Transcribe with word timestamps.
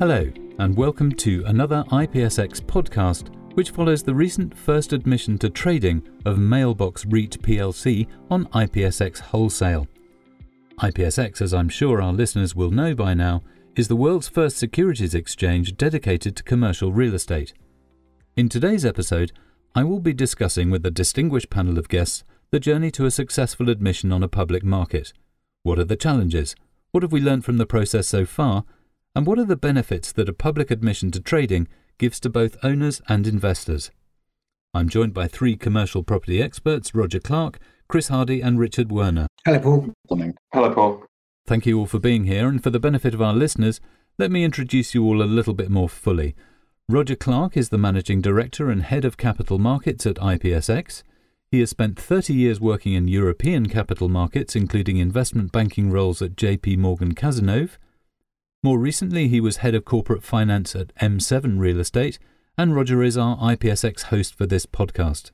Hello, 0.00 0.30
and 0.60 0.76
welcome 0.76 1.10
to 1.10 1.42
another 1.46 1.82
IPSX 1.90 2.60
podcast, 2.60 3.34
which 3.56 3.70
follows 3.70 4.00
the 4.00 4.14
recent 4.14 4.56
first 4.56 4.92
admission 4.92 5.36
to 5.38 5.50
trading 5.50 6.08
of 6.24 6.38
Mailbox 6.38 7.04
REIT 7.06 7.42
plc 7.42 8.06
on 8.30 8.44
IPSX 8.50 9.18
Wholesale. 9.18 9.88
IPSX, 10.78 11.42
as 11.42 11.52
I'm 11.52 11.68
sure 11.68 12.00
our 12.00 12.12
listeners 12.12 12.54
will 12.54 12.70
know 12.70 12.94
by 12.94 13.12
now, 13.12 13.42
is 13.74 13.88
the 13.88 13.96
world's 13.96 14.28
first 14.28 14.56
securities 14.56 15.16
exchange 15.16 15.76
dedicated 15.76 16.36
to 16.36 16.44
commercial 16.44 16.92
real 16.92 17.14
estate. 17.14 17.52
In 18.36 18.48
today's 18.48 18.84
episode, 18.84 19.32
I 19.74 19.82
will 19.82 19.98
be 19.98 20.12
discussing 20.12 20.70
with 20.70 20.86
a 20.86 20.92
distinguished 20.92 21.50
panel 21.50 21.76
of 21.76 21.88
guests 21.88 22.22
the 22.52 22.60
journey 22.60 22.92
to 22.92 23.06
a 23.06 23.10
successful 23.10 23.68
admission 23.68 24.12
on 24.12 24.22
a 24.22 24.28
public 24.28 24.62
market. 24.62 25.12
What 25.64 25.80
are 25.80 25.84
the 25.84 25.96
challenges? 25.96 26.54
What 26.92 27.02
have 27.02 27.10
we 27.10 27.20
learned 27.20 27.44
from 27.44 27.56
the 27.56 27.66
process 27.66 28.06
so 28.06 28.24
far? 28.24 28.64
And 29.14 29.26
what 29.26 29.38
are 29.38 29.44
the 29.44 29.56
benefits 29.56 30.12
that 30.12 30.28
a 30.28 30.32
public 30.32 30.70
admission 30.70 31.10
to 31.12 31.20
trading 31.20 31.68
gives 31.98 32.20
to 32.20 32.30
both 32.30 32.56
owners 32.62 33.02
and 33.08 33.26
investors? 33.26 33.90
I'm 34.74 34.88
joined 34.88 35.14
by 35.14 35.26
three 35.28 35.56
commercial 35.56 36.02
property 36.02 36.42
experts 36.42 36.94
Roger 36.94 37.18
Clark, 37.18 37.58
Chris 37.88 38.08
Hardy, 38.08 38.40
and 38.40 38.58
Richard 38.58 38.92
Werner. 38.92 39.26
Hello, 39.44 39.58
Paul. 39.58 39.92
Morning. 40.10 40.36
Hello, 40.52 40.74
Paul. 40.74 41.04
Thank 41.46 41.64
you 41.64 41.78
all 41.78 41.86
for 41.86 41.98
being 41.98 42.24
here, 42.24 42.48
and 42.48 42.62
for 42.62 42.70
the 42.70 42.78
benefit 42.78 43.14
of 43.14 43.22
our 43.22 43.32
listeners, 43.32 43.80
let 44.18 44.30
me 44.30 44.44
introduce 44.44 44.94
you 44.94 45.04
all 45.04 45.22
a 45.22 45.24
little 45.24 45.54
bit 45.54 45.70
more 45.70 45.88
fully. 45.88 46.34
Roger 46.90 47.16
Clark 47.16 47.56
is 47.56 47.70
the 47.70 47.78
Managing 47.78 48.20
Director 48.20 48.70
and 48.70 48.82
Head 48.82 49.04
of 49.04 49.16
Capital 49.16 49.58
Markets 49.58 50.06
at 50.06 50.16
IPSX. 50.16 51.02
He 51.50 51.60
has 51.60 51.70
spent 51.70 51.98
30 51.98 52.34
years 52.34 52.60
working 52.60 52.92
in 52.92 53.08
European 53.08 53.68
capital 53.68 54.10
markets, 54.10 54.54
including 54.54 54.98
investment 54.98 55.50
banking 55.50 55.90
roles 55.90 56.20
at 56.20 56.36
JP 56.36 56.76
Morgan 56.78 57.14
Cazenove. 57.14 57.78
More 58.60 58.80
recently, 58.80 59.28
he 59.28 59.40
was 59.40 59.58
head 59.58 59.76
of 59.76 59.84
corporate 59.84 60.24
finance 60.24 60.74
at 60.74 60.92
M7 60.96 61.60
Real 61.60 61.78
Estate, 61.78 62.18
and 62.56 62.74
Roger 62.74 63.04
is 63.04 63.16
our 63.16 63.36
IPSX 63.36 64.04
host 64.04 64.34
for 64.34 64.46
this 64.46 64.66
podcast. 64.66 65.30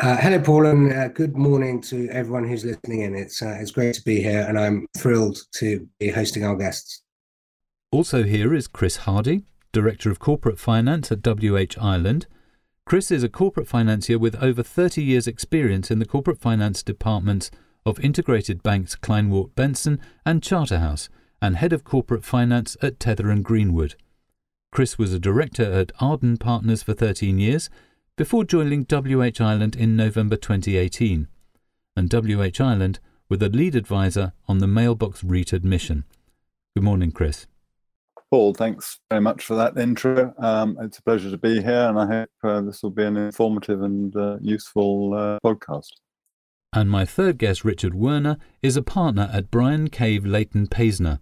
Uh, 0.00 0.16
hello, 0.16 0.40
Paul, 0.40 0.64
and 0.64 0.90
uh, 0.90 1.08
good 1.08 1.36
morning 1.36 1.82
to 1.82 2.08
everyone 2.08 2.48
who's 2.48 2.64
listening 2.64 3.02
in. 3.02 3.14
It's 3.14 3.42
uh, 3.42 3.58
it's 3.60 3.70
great 3.70 3.94
to 3.96 4.02
be 4.02 4.22
here, 4.22 4.46
and 4.48 4.58
I'm 4.58 4.86
thrilled 4.96 5.36
to 5.56 5.86
be 6.00 6.08
hosting 6.08 6.42
our 6.42 6.56
guests. 6.56 7.02
Also 7.90 8.22
here 8.22 8.54
is 8.54 8.66
Chris 8.66 8.96
Hardy, 8.98 9.42
Director 9.72 10.10
of 10.10 10.18
Corporate 10.18 10.58
Finance 10.58 11.12
at 11.12 11.26
WH 11.26 11.76
Ireland. 11.78 12.26
Chris 12.86 13.10
is 13.10 13.22
a 13.22 13.28
corporate 13.28 13.68
financier 13.68 14.18
with 14.18 14.42
over 14.42 14.62
30 14.62 15.02
years' 15.02 15.26
experience 15.26 15.90
in 15.90 15.98
the 15.98 16.06
corporate 16.06 16.40
finance 16.40 16.82
departments 16.82 17.50
of 17.84 18.00
integrated 18.00 18.62
banks 18.62 18.96
Kleinwort 18.96 19.54
Benson 19.54 20.00
and 20.24 20.42
Charterhouse, 20.42 21.10
and 21.40 21.56
head 21.56 21.72
of 21.72 21.84
corporate 21.84 22.24
finance 22.24 22.76
at 22.82 22.98
Teather 22.98 23.30
and 23.30 23.44
Greenwood. 23.44 23.94
Chris 24.70 24.98
was 24.98 25.12
a 25.12 25.18
director 25.18 25.64
at 25.64 25.92
Arden 26.00 26.36
Partners 26.36 26.82
for 26.82 26.94
13 26.94 27.38
years 27.38 27.70
before 28.16 28.44
joining 28.44 28.84
WH 28.84 29.40
Ireland 29.40 29.76
in 29.76 29.96
November 29.96 30.36
2018, 30.36 31.28
and 31.96 32.12
WH 32.12 32.60
Ireland 32.60 32.98
with 33.28 33.42
a 33.42 33.48
lead 33.48 33.74
advisor 33.74 34.32
on 34.46 34.58
the 34.58 34.66
Mailbox 34.66 35.22
REIT 35.22 35.52
admission. 35.52 36.04
Good 36.74 36.84
morning, 36.84 37.12
Chris. 37.12 37.46
Paul, 38.30 38.52
thanks 38.52 39.00
very 39.08 39.22
much 39.22 39.44
for 39.44 39.54
that 39.54 39.78
intro. 39.78 40.34
Um, 40.38 40.76
it's 40.80 40.98
a 40.98 41.02
pleasure 41.02 41.30
to 41.30 41.38
be 41.38 41.62
here, 41.62 41.88
and 41.88 41.98
I 41.98 42.06
hope 42.06 42.30
uh, 42.44 42.60
this 42.60 42.82
will 42.82 42.90
be 42.90 43.04
an 43.04 43.16
informative 43.16 43.82
and 43.82 44.14
uh, 44.14 44.36
useful 44.42 45.14
uh, 45.14 45.38
podcast. 45.44 45.92
And 46.72 46.90
my 46.90 47.06
third 47.06 47.38
guest, 47.38 47.64
Richard 47.64 47.94
Werner, 47.94 48.36
is 48.62 48.76
a 48.76 48.82
partner 48.82 49.30
at 49.32 49.50
Bryan 49.50 49.88
Cave 49.88 50.26
Leighton 50.26 50.66
Paisner, 50.66 51.20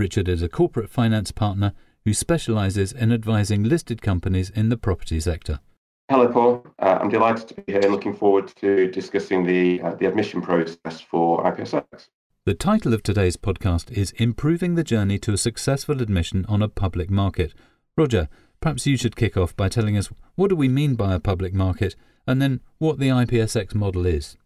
Richard 0.00 0.30
is 0.30 0.42
a 0.42 0.48
corporate 0.48 0.88
finance 0.88 1.30
partner 1.30 1.74
who 2.06 2.14
specializes 2.14 2.90
in 2.90 3.12
advising 3.12 3.62
listed 3.62 4.00
companies 4.00 4.48
in 4.48 4.70
the 4.70 4.78
property 4.78 5.20
sector. 5.20 5.60
Hello, 6.08 6.26
Paul. 6.26 6.66
Uh, 6.78 6.98
I'm 6.98 7.10
delighted 7.10 7.48
to 7.48 7.54
be 7.54 7.64
here. 7.66 7.82
and 7.82 7.92
Looking 7.92 8.14
forward 8.14 8.48
to 8.56 8.90
discussing 8.90 9.44
the 9.44 9.82
uh, 9.82 9.94
the 9.96 10.06
admission 10.06 10.40
process 10.40 11.02
for 11.02 11.44
IPSX. 11.44 12.08
The 12.46 12.54
title 12.54 12.94
of 12.94 13.02
today's 13.02 13.36
podcast 13.36 13.92
is 13.92 14.12
Improving 14.12 14.74
the 14.74 14.82
Journey 14.82 15.18
to 15.18 15.34
a 15.34 15.36
Successful 15.36 16.00
Admission 16.00 16.46
on 16.48 16.62
a 16.62 16.68
Public 16.68 17.10
Market. 17.10 17.52
Roger, 17.94 18.30
perhaps 18.60 18.86
you 18.86 18.96
should 18.96 19.16
kick 19.16 19.36
off 19.36 19.54
by 19.54 19.68
telling 19.68 19.98
us 19.98 20.08
what 20.34 20.48
do 20.48 20.56
we 20.56 20.68
mean 20.68 20.94
by 20.94 21.12
a 21.12 21.20
public 21.20 21.52
market 21.52 21.94
and 22.26 22.40
then 22.40 22.60
what 22.78 22.98
the 22.98 23.08
IPSX 23.08 23.74
model 23.74 24.06
is. 24.06 24.38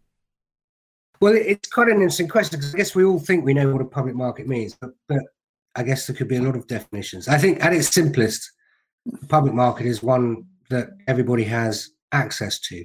Well, 1.20 1.34
it's 1.34 1.68
quite 1.68 1.86
an 1.86 1.94
interesting 1.94 2.28
question 2.28 2.58
because 2.58 2.74
I 2.74 2.78
guess 2.78 2.96
we 2.96 3.04
all 3.04 3.20
think 3.20 3.44
we 3.44 3.54
know 3.54 3.72
what 3.72 3.80
a 3.80 3.84
public 3.84 4.16
market 4.16 4.48
means, 4.48 4.74
but, 4.74 4.90
but 5.08 5.22
I 5.76 5.82
guess 5.82 6.06
there 6.06 6.16
could 6.16 6.28
be 6.28 6.36
a 6.36 6.42
lot 6.42 6.56
of 6.56 6.66
definitions. 6.66 7.28
I 7.28 7.38
think 7.38 7.64
at 7.64 7.72
its 7.72 7.88
simplest, 7.88 8.50
the 9.06 9.26
public 9.26 9.54
market 9.54 9.86
is 9.86 10.02
one 10.02 10.44
that 10.70 10.88
everybody 11.06 11.44
has 11.44 11.90
access 12.12 12.58
to. 12.60 12.84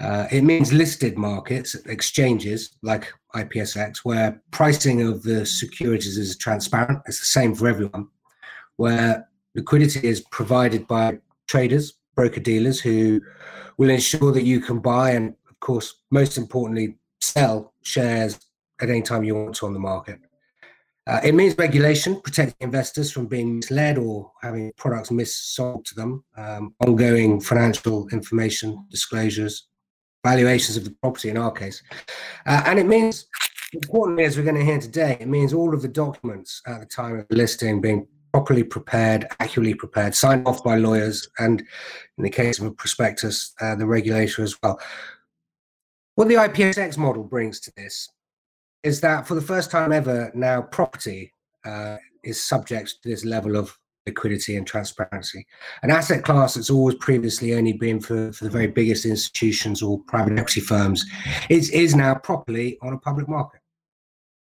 Uh, 0.00 0.26
it 0.30 0.42
means 0.42 0.72
listed 0.72 1.16
markets, 1.16 1.74
exchanges 1.86 2.76
like 2.82 3.12
IPSX, 3.34 3.98
where 4.02 4.42
pricing 4.50 5.02
of 5.02 5.22
the 5.22 5.46
securities 5.46 6.18
is 6.18 6.36
transparent. 6.36 7.00
It's 7.06 7.20
the 7.20 7.26
same 7.26 7.54
for 7.54 7.68
everyone, 7.68 8.08
where 8.76 9.28
liquidity 9.54 10.06
is 10.06 10.20
provided 10.30 10.86
by 10.86 11.18
traders, 11.46 11.94
broker 12.14 12.40
dealers 12.40 12.80
who 12.80 13.20
will 13.78 13.90
ensure 13.90 14.32
that 14.32 14.44
you 14.44 14.60
can 14.60 14.80
buy 14.80 15.10
and, 15.10 15.34
of 15.48 15.60
course, 15.60 15.94
most 16.10 16.36
importantly, 16.36 16.96
sell 17.20 17.72
shares 17.82 18.38
at 18.80 18.90
any 18.90 19.02
time 19.02 19.24
you 19.24 19.34
want 19.34 19.54
to 19.56 19.66
on 19.66 19.72
the 19.72 19.78
market. 19.78 20.18
Uh, 21.06 21.20
it 21.24 21.34
means 21.34 21.56
regulation, 21.58 22.20
protecting 22.20 22.56
investors 22.60 23.10
from 23.10 23.26
being 23.26 23.56
misled 23.56 23.98
or 23.98 24.30
having 24.40 24.72
products 24.76 25.10
missold 25.10 25.84
to 25.84 25.94
them, 25.96 26.24
um, 26.36 26.74
ongoing 26.86 27.40
financial 27.40 28.08
information 28.08 28.86
disclosures, 28.88 29.66
valuations 30.24 30.76
of 30.76 30.84
the 30.84 30.94
property 31.02 31.28
in 31.28 31.36
our 31.36 31.50
case. 31.50 31.82
Uh, 32.46 32.62
and 32.66 32.78
it 32.78 32.86
means, 32.86 33.26
importantly, 33.72 34.24
as 34.24 34.36
we're 34.36 34.44
going 34.44 34.54
to 34.54 34.64
hear 34.64 34.78
today, 34.78 35.16
it 35.18 35.26
means 35.26 35.52
all 35.52 35.74
of 35.74 35.82
the 35.82 35.88
documents 35.88 36.62
at 36.66 36.78
the 36.78 36.86
time 36.86 37.18
of 37.18 37.26
the 37.28 37.36
listing 37.36 37.80
being 37.80 38.06
properly 38.32 38.62
prepared, 38.62 39.26
accurately 39.40 39.74
prepared, 39.74 40.14
signed 40.14 40.46
off 40.46 40.62
by 40.62 40.76
lawyers, 40.76 41.28
and 41.40 41.60
in 42.16 42.24
the 42.24 42.30
case 42.30 42.60
of 42.60 42.66
a 42.66 42.70
prospectus, 42.70 43.54
uh, 43.60 43.74
the 43.74 43.86
regulator 43.86 44.42
as 44.42 44.56
well. 44.62 44.80
What 46.14 46.28
the 46.28 46.34
IPSX 46.34 46.96
model 46.96 47.24
brings 47.24 47.58
to 47.60 47.72
this 47.76 48.08
is 48.82 49.00
that 49.00 49.26
for 49.26 49.34
the 49.34 49.40
first 49.40 49.70
time 49.70 49.92
ever 49.92 50.30
now, 50.34 50.62
property 50.62 51.32
uh, 51.64 51.96
is 52.22 52.42
subject 52.42 53.02
to 53.02 53.08
this 53.08 53.24
level 53.24 53.56
of 53.56 53.76
liquidity 54.06 54.56
and 54.56 54.66
transparency. 54.66 55.46
An 55.82 55.90
asset 55.90 56.24
class 56.24 56.54
that's 56.54 56.70
always 56.70 56.96
previously 56.96 57.54
only 57.54 57.72
been 57.72 58.00
for, 58.00 58.32
for 58.32 58.44
the 58.44 58.50
very 58.50 58.66
biggest 58.66 59.04
institutions 59.04 59.82
or 59.82 60.00
private 60.08 60.38
equity 60.38 60.60
firms 60.60 61.04
is, 61.48 61.70
is 61.70 61.94
now 61.94 62.14
properly 62.14 62.78
on 62.82 62.92
a 62.92 62.98
public 62.98 63.28
market. 63.28 63.60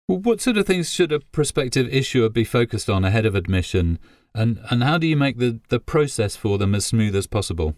Well, 0.08 0.18
what 0.18 0.40
sort 0.40 0.56
of 0.58 0.66
things 0.66 0.90
should 0.90 1.10
a 1.10 1.20
prospective 1.20 1.92
issuer 1.92 2.28
be 2.28 2.44
focused 2.44 2.88
on 2.88 3.04
ahead 3.04 3.26
of 3.26 3.34
admission, 3.34 3.98
and, 4.34 4.60
and 4.70 4.84
how 4.84 4.98
do 4.98 5.06
you 5.06 5.16
make 5.16 5.38
the, 5.38 5.60
the 5.68 5.80
process 5.80 6.36
for 6.36 6.58
them 6.58 6.74
as 6.74 6.86
smooth 6.86 7.16
as 7.16 7.26
possible? 7.26 7.74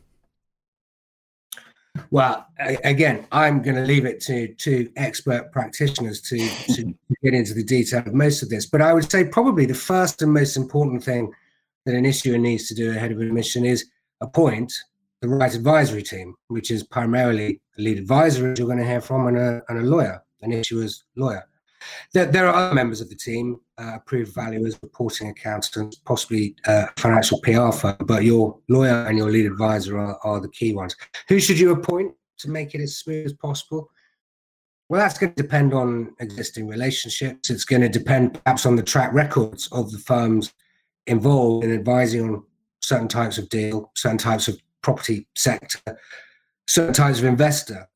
Well, 2.10 2.46
again, 2.84 3.26
I'm 3.32 3.62
going 3.62 3.76
to 3.76 3.82
leave 3.82 4.04
it 4.04 4.20
to 4.22 4.54
to 4.54 4.90
expert 4.96 5.52
practitioners 5.52 6.20
to 6.22 6.38
to 6.74 6.94
get 7.22 7.34
into 7.34 7.54
the 7.54 7.64
detail 7.64 8.00
of 8.00 8.14
most 8.14 8.42
of 8.42 8.48
this. 8.48 8.66
But 8.66 8.82
I 8.82 8.92
would 8.92 9.10
say 9.10 9.24
probably 9.24 9.66
the 9.66 9.74
first 9.74 10.22
and 10.22 10.32
most 10.32 10.56
important 10.56 11.04
thing 11.04 11.32
that 11.86 11.94
an 11.94 12.04
issuer 12.04 12.38
needs 12.38 12.68
to 12.68 12.74
do 12.74 12.90
ahead 12.90 13.12
of 13.12 13.20
admission 13.20 13.64
is 13.64 13.86
appoint 14.20 14.72
the 15.20 15.28
right 15.28 15.54
advisory 15.54 16.02
team, 16.02 16.34
which 16.48 16.70
is 16.70 16.82
primarily 16.82 17.60
the 17.76 17.82
lead 17.82 17.98
advisor, 17.98 18.54
you're 18.56 18.66
going 18.66 18.78
to 18.78 18.86
hear 18.86 19.00
from, 19.00 19.26
and 19.26 19.36
a, 19.36 19.62
and 19.68 19.78
a 19.78 19.82
lawyer, 19.82 20.22
an 20.42 20.52
issuer's 20.52 21.04
lawyer. 21.16 21.44
There, 22.12 22.26
there 22.26 22.48
are 22.48 22.54
other 22.54 22.74
members 22.74 23.00
of 23.00 23.08
the 23.08 23.14
team, 23.14 23.60
uh, 23.78 23.92
approved 23.96 24.34
valuers, 24.34 24.78
reporting 24.82 25.28
accountants, 25.28 25.96
possibly 25.96 26.54
uh, 26.66 26.86
financial 26.96 27.40
PR 27.40 27.70
firm, 27.70 27.96
but 28.04 28.24
your 28.24 28.58
lawyer 28.68 29.04
and 29.06 29.18
your 29.18 29.30
lead 29.30 29.46
advisor 29.46 29.98
are, 29.98 30.18
are 30.24 30.40
the 30.40 30.50
key 30.50 30.74
ones. 30.74 30.96
Who 31.28 31.40
should 31.40 31.58
you 31.58 31.72
appoint 31.72 32.14
to 32.38 32.50
make 32.50 32.74
it 32.74 32.80
as 32.80 32.96
smooth 32.96 33.26
as 33.26 33.32
possible? 33.32 33.90
Well, 34.88 35.00
that's 35.00 35.18
going 35.18 35.34
to 35.34 35.42
depend 35.42 35.74
on 35.74 36.14
existing 36.18 36.66
relationships. 36.66 37.50
It's 37.50 37.64
going 37.64 37.82
to 37.82 37.88
depend 37.90 38.40
perhaps 38.42 38.64
on 38.64 38.74
the 38.74 38.82
track 38.82 39.12
records 39.12 39.68
of 39.70 39.92
the 39.92 39.98
firms 39.98 40.52
involved 41.06 41.64
in 41.64 41.74
advising 41.74 42.22
on 42.22 42.42
certain 42.80 43.08
types 43.08 43.36
of 43.36 43.48
deal, 43.50 43.90
certain 43.94 44.18
types 44.18 44.48
of 44.48 44.58
property 44.82 45.28
sector, 45.36 45.80
certain 46.66 46.94
types 46.94 47.18
of 47.18 47.26
investor. 47.26 47.86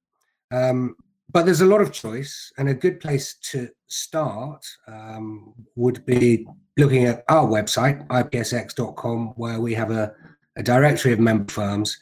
Um, 0.51 0.97
but 1.33 1.45
there's 1.45 1.63
a 1.63 1.67
lot 1.67 1.81
of 1.81 1.93
choice, 1.93 2.53
and 2.59 2.69
a 2.69 2.75
good 2.75 3.01
place 3.01 3.35
to 3.51 3.69
start 3.89 4.67
um, 4.87 5.55
would 5.77 6.05
be 6.05 6.47
looking 6.77 7.05
at 7.05 7.25
our 7.29 7.47
website, 7.47 8.07
ipsx.com, 8.09 9.29
where 9.37 9.61
we 9.61 9.75
have 9.75 9.91
a, 9.91 10.15
a 10.57 10.63
directory 10.63 11.13
of 11.13 11.21
member 11.21 11.51
firms, 11.53 11.99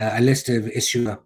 uh, 0.00 0.12
a 0.14 0.20
list 0.20 0.48
of 0.48 0.68
issuer 0.68 1.18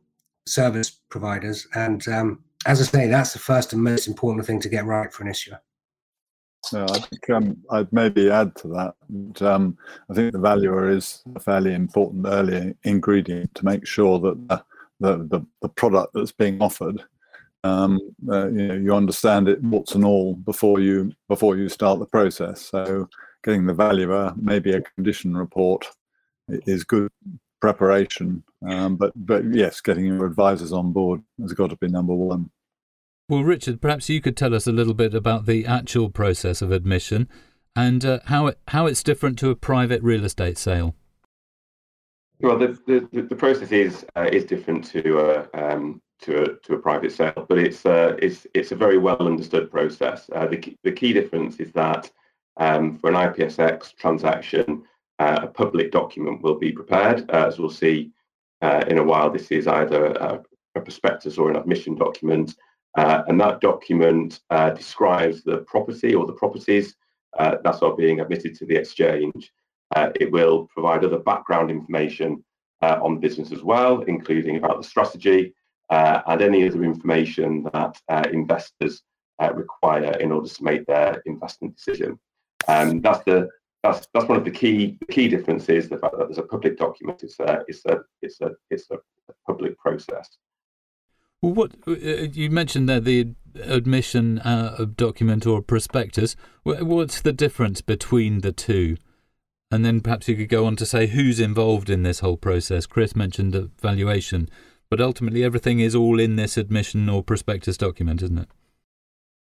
service 0.47 0.91
providers. 1.09 1.67
And 1.75 2.07
um, 2.09 2.45
as 2.67 2.81
I 2.81 2.85
say, 2.85 3.07
that's 3.09 3.33
the 3.33 3.39
first 3.39 3.73
and 3.73 3.83
most 3.83 4.09
important 4.09 4.47
thing 4.47 4.61
to 4.61 4.69
get 4.69 4.85
right 4.85 5.13
for 5.13 5.23
an 5.23 5.31
issuer. 5.31 5.61
I 6.73 6.99
think 6.99 7.31
um, 7.31 7.57
I'd 7.71 7.93
maybe 7.93 8.31
add 8.31 8.57
to 8.57 8.69
that. 8.69 8.95
And, 9.09 9.43
um, 9.43 9.79
I 10.11 10.15
think 10.15 10.33
the 10.33 10.39
valuer 10.39 10.91
is 10.91 11.23
a 11.35 11.41
fairly 11.41 11.75
important 11.75 12.27
early 12.27 12.75
ingredient 12.85 13.55
to 13.57 13.65
make 13.65 13.87
sure 13.87 14.19
that 14.21 14.49
the, 14.49 14.65
the, 15.01 15.17
the, 15.25 15.47
the 15.61 15.69
product 15.69 16.15
that's 16.15 16.33
being 16.33 16.63
offered, 16.63 17.05
um, 17.65 17.99
uh, 18.29 18.49
you 18.49 18.69
know, 18.69 18.75
you 18.75 18.95
understand 18.95 19.49
it 19.49 19.63
warts 19.63 19.95
and 19.95 20.05
all 20.05 20.35
before 20.35 20.81
you 20.81 21.13
before 21.29 21.57
you 21.57 21.69
start 21.69 21.99
the 21.99 22.07
process. 22.07 22.61
So 22.61 23.09
getting 23.43 23.67
the 23.67 23.75
valuer, 23.75 24.35
maybe 24.37 24.73
a 24.73 24.83
condition 24.83 25.37
report, 25.37 25.87
is 26.49 26.85
good 26.85 27.11
preparation. 27.61 28.45
Um, 28.69 28.97
but 28.97 29.13
but 29.17 29.45
yes, 29.53 29.81
getting 29.81 30.05
your 30.05 30.27
advisors 30.27 30.73
on 30.73 30.93
board 30.93 31.23
has 31.41 31.55
got 31.55 31.71
to 31.71 31.77
be 31.77 31.89
number 31.89 32.15
one. 32.15 32.51
Well, 33.29 33.43
Richard, 33.43 33.81
perhaps 33.81 34.11
you 34.11 34.21
could 34.21 34.37
tell 34.37 34.55
us 34.55 34.67
a 34.67 34.73
little 34.73 34.93
bit 34.93 35.15
about 35.15 35.47
the 35.47 35.65
actual 35.65 36.11
process 36.11 36.61
of 36.61 36.71
admission 36.71 37.27
and 37.75 38.05
uh, 38.05 38.19
how 38.27 38.49
it 38.49 38.59
how 38.69 38.85
it's 38.85 39.03
different 39.03 39.39
to 39.39 39.49
a 39.49 39.57
private 39.57 40.03
real 40.03 40.27
estate 40.27 40.59
sale. 40.59 40.95
Well, 42.41 42.59
the 42.59 42.79
the, 42.87 43.23
the 43.23 43.37
process 43.37 43.73
is 43.73 44.05
uh, 44.15 44.29
is 44.31 44.45
different 44.45 44.85
to 44.91 45.19
a 45.19 45.49
um, 45.55 46.03
to 46.25 46.43
a 46.43 46.57
to 46.61 46.75
a 46.75 46.79
private 46.79 47.13
sale, 47.13 47.47
but 47.49 47.59
it's 47.59 47.85
uh, 47.87 48.17
it's 48.21 48.47
it's 48.55 48.73
a 48.73 48.77
very 48.77 48.99
well 48.99 49.21
understood 49.21 49.71
process. 49.71 50.29
Uh, 50.35 50.47
the 50.47 50.57
key, 50.57 50.77
the 50.83 50.93
key 50.93 51.13
difference 51.13 51.57
is 51.57 51.73
that 51.73 52.11
um, 52.57 52.97
for 52.99 53.11
an 53.11 53.17
IPSX 53.17 53.95
transaction, 53.97 54.85
uh, 55.19 55.41
a 55.43 55.47
public 55.47 55.93
document 55.93 56.43
will 56.43 56.59
be 56.59 56.73
prepared. 56.73 57.31
Uh, 57.31 57.47
as 57.47 57.59
we'll 57.59 57.71
see 57.71 58.11
in 58.89 58.97
a 58.97 59.05
while, 59.05 59.31
this 59.31 59.51
is 59.51 59.67
either 59.67 60.07
a, 60.07 60.43
a 60.75 60.81
prospectus 60.81 61.37
or 61.37 61.51
an 61.51 61.57
admission 61.57 61.95
document. 61.95 62.55
Uh, 62.97 63.25
and 63.27 63.41
that 63.41 63.61
document 63.61 64.41
uh, 64.51 64.71
describes 64.71 65.43
the 65.43 65.59
property 65.59 66.15
or 66.15 66.27
the 66.27 66.33
properties 66.33 66.95
uh, 67.39 67.57
that 67.65 67.83
are 67.83 67.97
being 67.97 68.21
admitted 68.21 68.55
to 68.55 68.65
the 68.67 68.77
exchange. 68.77 69.53
Uh, 69.97 70.11
it 70.21 70.31
will 70.31 70.69
provide 70.73 71.05
other 71.05 71.19
background 71.19 71.71
information 71.71 72.43
uh, 72.83 72.99
on 73.03 73.15
the 73.15 73.21
business 73.21 73.53
as 73.53 73.63
well, 73.63 74.03
including 74.03 74.57
about 74.57 74.81
the 74.81 74.89
strategy 74.89 75.47
uh, 75.47 75.51
and 75.91 76.43
any 76.43 76.67
other 76.67 76.85
information 76.85 77.69
that 77.73 78.33
investors 78.33 79.03
require 79.55 80.13
in 80.19 80.33
order 80.33 80.49
to 80.49 80.65
make 80.65 80.87
their 80.87 81.23
investment 81.27 81.77
decision. 81.77 82.19
Um, 82.69 83.01
that's 83.01 83.23
the 83.25 83.49
that's 83.83 84.09
that's 84.15 84.27
one 84.27 84.39
of 84.39 84.45
the 84.45 84.51
key 84.51 84.99
key 85.11 85.29
differences. 85.29 85.89
The 85.89 85.99
fact 85.99 86.17
that 86.19 86.27
there's 86.27 86.39
a 86.39 86.43
public 86.43 86.79
document. 86.79 87.23
It's 87.23 87.39
a 87.39 87.63
it's 87.69 87.85
a 87.85 88.01
it's 88.23 88.41
a 88.41 88.53
it's 88.71 88.91
a 88.91 88.97
public 89.47 89.79
process. 89.79 90.29
Well, 91.43 91.53
what 91.53 91.73
uh, 91.87 91.93
you 91.93 92.49
mentioned 92.51 92.89
there, 92.89 93.01
the 93.01 93.35
admission 93.63 94.39
uh, 94.39 94.87
document 94.97 95.47
or 95.47 95.61
prospectus. 95.61 96.37
What's 96.63 97.21
the 97.21 97.33
difference 97.33 97.83
between 97.83 98.41
the 98.41 98.53
two? 98.53 98.97
And 99.71 99.85
then 99.85 100.01
perhaps 100.01 100.29
you 100.29 100.37
could 100.37 100.49
go 100.49 100.67
on 100.67 100.77
to 100.77 100.87
say 100.87 101.09
who's 101.09 101.41
involved 101.41 101.91
in 101.91 102.03
this 102.03 102.21
whole 102.21 102.37
process. 102.37 102.87
Chris 102.87 103.15
mentioned 103.17 103.71
valuation, 103.81 104.49
but 104.91 105.01
ultimately 105.01 105.45
everything 105.45 105.81
is 105.81 105.95
all 105.95 106.21
in 106.21 106.37
this 106.37 106.57
admission 106.57 107.09
or 107.09 107.23
prospectus 107.23 107.77
document, 107.77 108.23
isn't 108.23 108.39
it? 108.39 108.49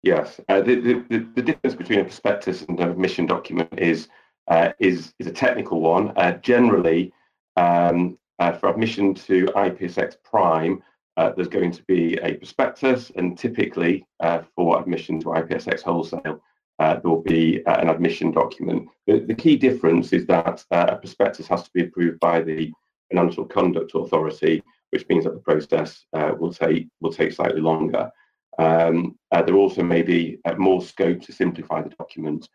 Yes, 0.01 0.39
uh, 0.47 0.61
the, 0.61 0.75
the, 1.09 1.27
the 1.35 1.41
difference 1.41 1.75
between 1.75 1.99
a 1.99 2.03
prospectus 2.03 2.63
and 2.63 2.79
an 2.79 2.89
admission 2.89 3.25
document 3.25 3.77
is 3.77 4.07
uh, 4.47 4.71
is 4.79 5.13
is 5.19 5.27
a 5.27 5.31
technical 5.31 5.81
one. 5.81 6.11
Uh, 6.15 6.31
generally, 6.37 7.13
um, 7.57 8.17
uh, 8.39 8.53
for 8.53 8.69
admission 8.69 9.13
to 9.13 9.45
IPSX 9.47 10.15
Prime, 10.23 10.81
uh, 11.17 11.31
there's 11.35 11.49
going 11.49 11.71
to 11.71 11.83
be 11.83 12.15
a 12.23 12.35
prospectus, 12.35 13.11
and 13.15 13.37
typically 13.37 14.05
uh, 14.21 14.41
for 14.55 14.79
admission 14.79 15.19
to 15.19 15.27
IPSX 15.27 15.81
wholesale, 15.81 16.41
there 16.79 17.01
will 17.03 17.21
be 17.21 17.61
an 17.67 17.89
admission 17.89 18.31
document. 18.31 18.87
The, 19.05 19.19
the, 19.19 19.35
key 19.35 19.57
difference 19.57 20.13
is 20.13 20.25
that 20.27 20.63
a 20.71 20.95
prospectus 20.95 21.47
has 21.47 21.63
to 21.63 21.69
be 21.73 21.83
approved 21.83 22.21
by 22.21 22.41
the 22.41 22.71
Financial 23.11 23.43
Conduct 23.43 23.91
Authority, 23.93 24.63
which 24.91 25.07
means 25.09 25.23
that 25.23 25.33
the 25.33 25.39
process 25.39 26.05
uh, 26.13 26.31
will 26.39 26.53
take 26.53 26.87
will 27.01 27.13
take 27.13 27.33
slightly 27.33 27.61
longer. 27.61 28.11
Um, 28.57 29.17
there 29.31 29.55
also 29.55 29.83
may 29.83 30.01
be 30.01 30.39
more 30.57 30.81
scope 30.81 31.21
to 31.21 31.31
simplify 31.31 31.81
the 31.81 31.89
document, 31.89 32.49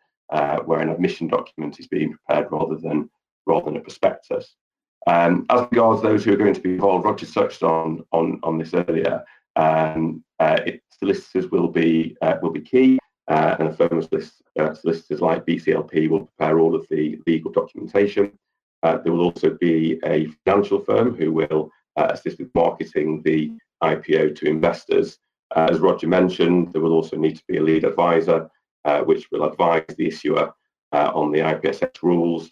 where 0.65 0.79
an 0.79 0.89
admission 0.89 1.27
document 1.27 1.79
is 1.79 1.87
being 1.87 2.13
prepared 2.13 2.51
rather 2.51 2.75
than 2.75 3.09
rather 3.45 3.65
than 3.65 3.77
a 3.77 3.81
prospectus. 3.81 4.55
Um, 5.07 5.45
as 5.49 5.67
regards 5.71 6.01
those 6.01 6.25
who 6.25 6.33
are 6.33 6.37
going 6.37 6.55
to 6.55 6.61
be 6.61 6.73
involved, 6.73 7.05
Roger 7.05 7.25
touched 7.25 7.63
on 7.63 8.03
on, 8.11 8.39
on 8.43 8.57
this 8.57 8.73
earlier. 8.73 9.23
Um, 9.55 10.23
uh, 10.39 10.59
it, 10.65 10.81
solicitors 10.89 11.51
will 11.51 11.67
be 11.67 12.17
uh, 12.21 12.35
will 12.41 12.51
be 12.51 12.61
key, 12.61 12.99
uh, 13.27 13.55
and 13.59 13.69
a 13.69 13.73
firm 13.73 13.99
of 13.99 14.13
uh, 14.59 14.73
solicitors 14.73 15.21
like 15.21 15.45
BCLP 15.45 16.09
will 16.09 16.25
prepare 16.25 16.59
all 16.59 16.75
of 16.75 16.87
the 16.89 17.19
legal 17.27 17.51
documentation. 17.51 18.31
Uh, 18.83 18.97
there 18.97 19.13
will 19.13 19.25
also 19.25 19.51
be 19.59 19.99
a 20.05 20.27
financial 20.45 20.79
firm 20.79 21.15
who 21.15 21.31
will 21.31 21.71
uh, 21.97 22.07
assist 22.11 22.39
with 22.39 22.53
marketing 22.55 23.21
the 23.23 23.51
IPO 23.83 24.35
to 24.37 24.47
investors. 24.47 25.19
as 25.55 25.79
Roger 25.79 26.07
mentioned, 26.07 26.71
there 26.73 26.81
will 26.81 26.93
also 26.93 27.15
need 27.17 27.37
to 27.37 27.43
be 27.47 27.57
a 27.57 27.63
lead 27.63 27.83
advisor, 27.83 28.49
which 29.05 29.29
will 29.31 29.45
advise 29.45 29.85
the 29.97 30.07
issuer 30.07 30.51
on 30.91 31.31
the 31.31 31.39
IPSX 31.39 32.01
rules. 32.01 32.51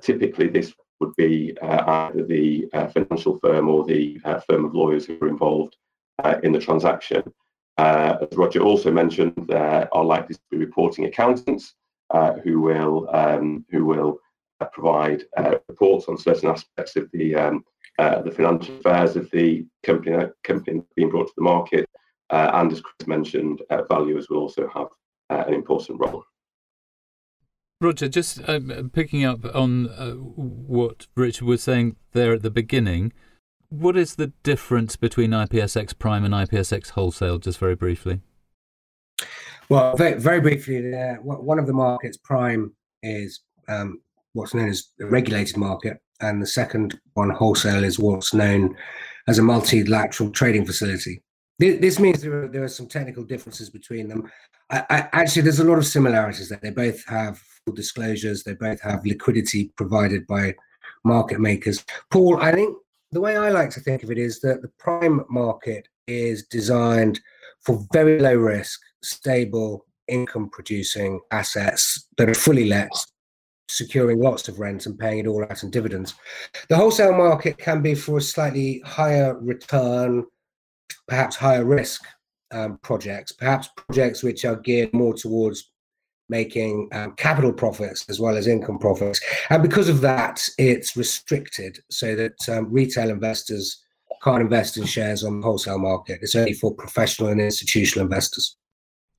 typically, 0.00 0.48
this 0.48 0.74
would 1.00 1.14
be 1.16 1.56
uh, 1.62 1.84
either 1.86 2.24
the 2.24 2.68
uh, 2.72 2.88
financial 2.88 3.38
firm 3.38 3.68
or 3.68 3.84
the 3.84 4.20
uh, 4.24 4.40
firm 4.40 4.64
of 4.64 4.74
lawyers 4.74 5.06
who 5.06 5.18
are 5.20 5.28
involved 5.28 5.76
uh, 6.24 6.36
in 6.42 6.52
the 6.52 6.58
transaction. 6.58 7.22
Uh, 7.76 8.16
as 8.20 8.36
Roger 8.36 8.60
also 8.60 8.90
mentioned, 8.90 9.46
there 9.48 9.88
are 9.92 10.04
likely 10.04 10.34
to 10.34 10.40
be 10.50 10.56
reporting 10.56 11.04
accountants 11.04 11.74
uh, 12.10 12.34
who 12.44 12.60
will 12.60 13.08
um, 13.14 13.64
who 13.70 13.84
will 13.84 14.18
provide 14.72 15.22
reports 15.68 16.06
on 16.08 16.18
certain 16.18 16.48
aspects 16.48 16.96
of 16.96 17.08
the 17.12 17.34
um, 17.36 17.64
the 17.98 18.32
financial 18.34 18.76
affairs 18.76 19.16
of 19.16 19.30
the 19.30 19.66
company 19.84 20.26
company 20.44 20.82
being 20.96 21.10
brought 21.10 21.26
to 21.26 21.32
the 21.36 21.42
market. 21.42 21.88
and 22.30 22.72
as 22.72 22.80
Chris 22.80 23.06
mentioned, 23.06 23.62
valuers 23.88 24.28
will 24.28 24.38
also 24.38 24.68
have 24.74 24.88
an 25.30 25.54
important 25.54 26.00
role. 26.00 26.24
Roger, 27.80 28.08
just 28.08 28.40
uh, 28.48 28.58
picking 28.92 29.24
up 29.24 29.44
on 29.54 29.88
uh, 29.90 30.14
what 30.14 31.06
Richard 31.14 31.44
was 31.44 31.62
saying 31.62 31.94
there 32.10 32.32
at 32.32 32.42
the 32.42 32.50
beginning, 32.50 33.12
what 33.68 33.96
is 33.96 34.16
the 34.16 34.32
difference 34.42 34.96
between 34.96 35.30
IPSX 35.30 35.96
Prime 35.96 36.24
and 36.24 36.34
IPSX 36.34 36.90
Wholesale, 36.90 37.38
just 37.38 37.58
very 37.58 37.76
briefly? 37.76 38.20
Well, 39.68 39.94
very, 39.96 40.18
very 40.18 40.40
briefly, 40.40 40.92
uh, 40.92 41.16
one 41.16 41.60
of 41.60 41.68
the 41.68 41.72
markets, 41.72 42.16
Prime, 42.16 42.74
is 43.04 43.42
um, 43.68 44.00
what's 44.32 44.54
known 44.54 44.70
as 44.70 44.88
a 45.00 45.06
regulated 45.06 45.56
market, 45.56 45.98
and 46.20 46.42
the 46.42 46.46
second 46.46 46.98
one, 47.14 47.30
Wholesale, 47.30 47.84
is 47.84 47.98
what's 47.98 48.34
known 48.34 48.76
as 49.26 49.38
a 49.38 49.42
multilateral 49.42 50.30
trading 50.30 50.64
facility. 50.64 51.22
This 51.58 51.98
means 51.98 52.22
there 52.22 52.44
are, 52.44 52.48
there 52.48 52.62
are 52.62 52.68
some 52.68 52.86
technical 52.86 53.24
differences 53.24 53.68
between 53.68 54.08
them. 54.08 54.30
I, 54.70 54.84
I, 54.90 55.08
actually, 55.12 55.42
there's 55.42 55.58
a 55.58 55.64
lot 55.64 55.78
of 55.78 55.86
similarities 55.86 56.48
there. 56.48 56.60
They 56.62 56.70
both 56.70 57.04
have 57.06 57.42
disclosures. 57.74 58.44
They 58.44 58.54
both 58.54 58.80
have 58.80 59.04
liquidity 59.04 59.72
provided 59.76 60.26
by 60.26 60.54
market 61.04 61.40
makers. 61.40 61.84
Paul, 62.10 62.40
I 62.40 62.52
think 62.52 62.76
the 63.10 63.20
way 63.20 63.36
I 63.36 63.50
like 63.50 63.70
to 63.70 63.80
think 63.80 64.02
of 64.02 64.10
it 64.10 64.18
is 64.18 64.40
that 64.40 64.62
the 64.62 64.70
prime 64.78 65.24
market 65.28 65.88
is 66.06 66.44
designed 66.44 67.20
for 67.60 67.84
very 67.92 68.20
low 68.20 68.36
risk, 68.36 68.80
stable, 69.02 69.84
income 70.06 70.48
producing 70.50 71.20
assets 71.30 72.06
that 72.16 72.28
are 72.28 72.34
fully 72.34 72.66
let, 72.66 72.90
securing 73.68 74.20
lots 74.20 74.48
of 74.48 74.58
rent 74.58 74.86
and 74.86 74.98
paying 74.98 75.20
it 75.20 75.26
all 75.26 75.44
out 75.44 75.62
in 75.62 75.70
dividends. 75.70 76.14
The 76.68 76.76
wholesale 76.76 77.16
market 77.16 77.58
can 77.58 77.82
be 77.82 77.94
for 77.94 78.18
a 78.18 78.22
slightly 78.22 78.80
higher 78.84 79.38
return, 79.38 80.24
perhaps 81.06 81.36
higher 81.36 81.64
risk 81.64 82.04
um, 82.50 82.78
projects, 82.82 83.32
perhaps 83.32 83.68
projects 83.76 84.22
which 84.22 84.44
are 84.44 84.56
geared 84.56 84.92
more 84.92 85.14
towards 85.14 85.70
making 86.28 86.88
um, 86.92 87.12
capital 87.16 87.52
profits 87.52 88.04
as 88.08 88.20
well 88.20 88.36
as 88.36 88.46
income 88.46 88.78
profits. 88.78 89.20
And 89.50 89.62
because 89.62 89.88
of 89.88 90.00
that, 90.02 90.46
it's 90.58 90.96
restricted 90.96 91.78
so 91.90 92.14
that 92.16 92.36
um, 92.48 92.70
retail 92.70 93.10
investors 93.10 93.82
can't 94.22 94.42
invest 94.42 94.76
in 94.76 94.84
shares 94.84 95.24
on 95.24 95.40
the 95.40 95.46
wholesale 95.46 95.78
market. 95.78 96.18
It's 96.22 96.34
only 96.34 96.52
for 96.52 96.74
professional 96.74 97.30
and 97.30 97.40
institutional 97.40 98.04
investors. 98.04 98.57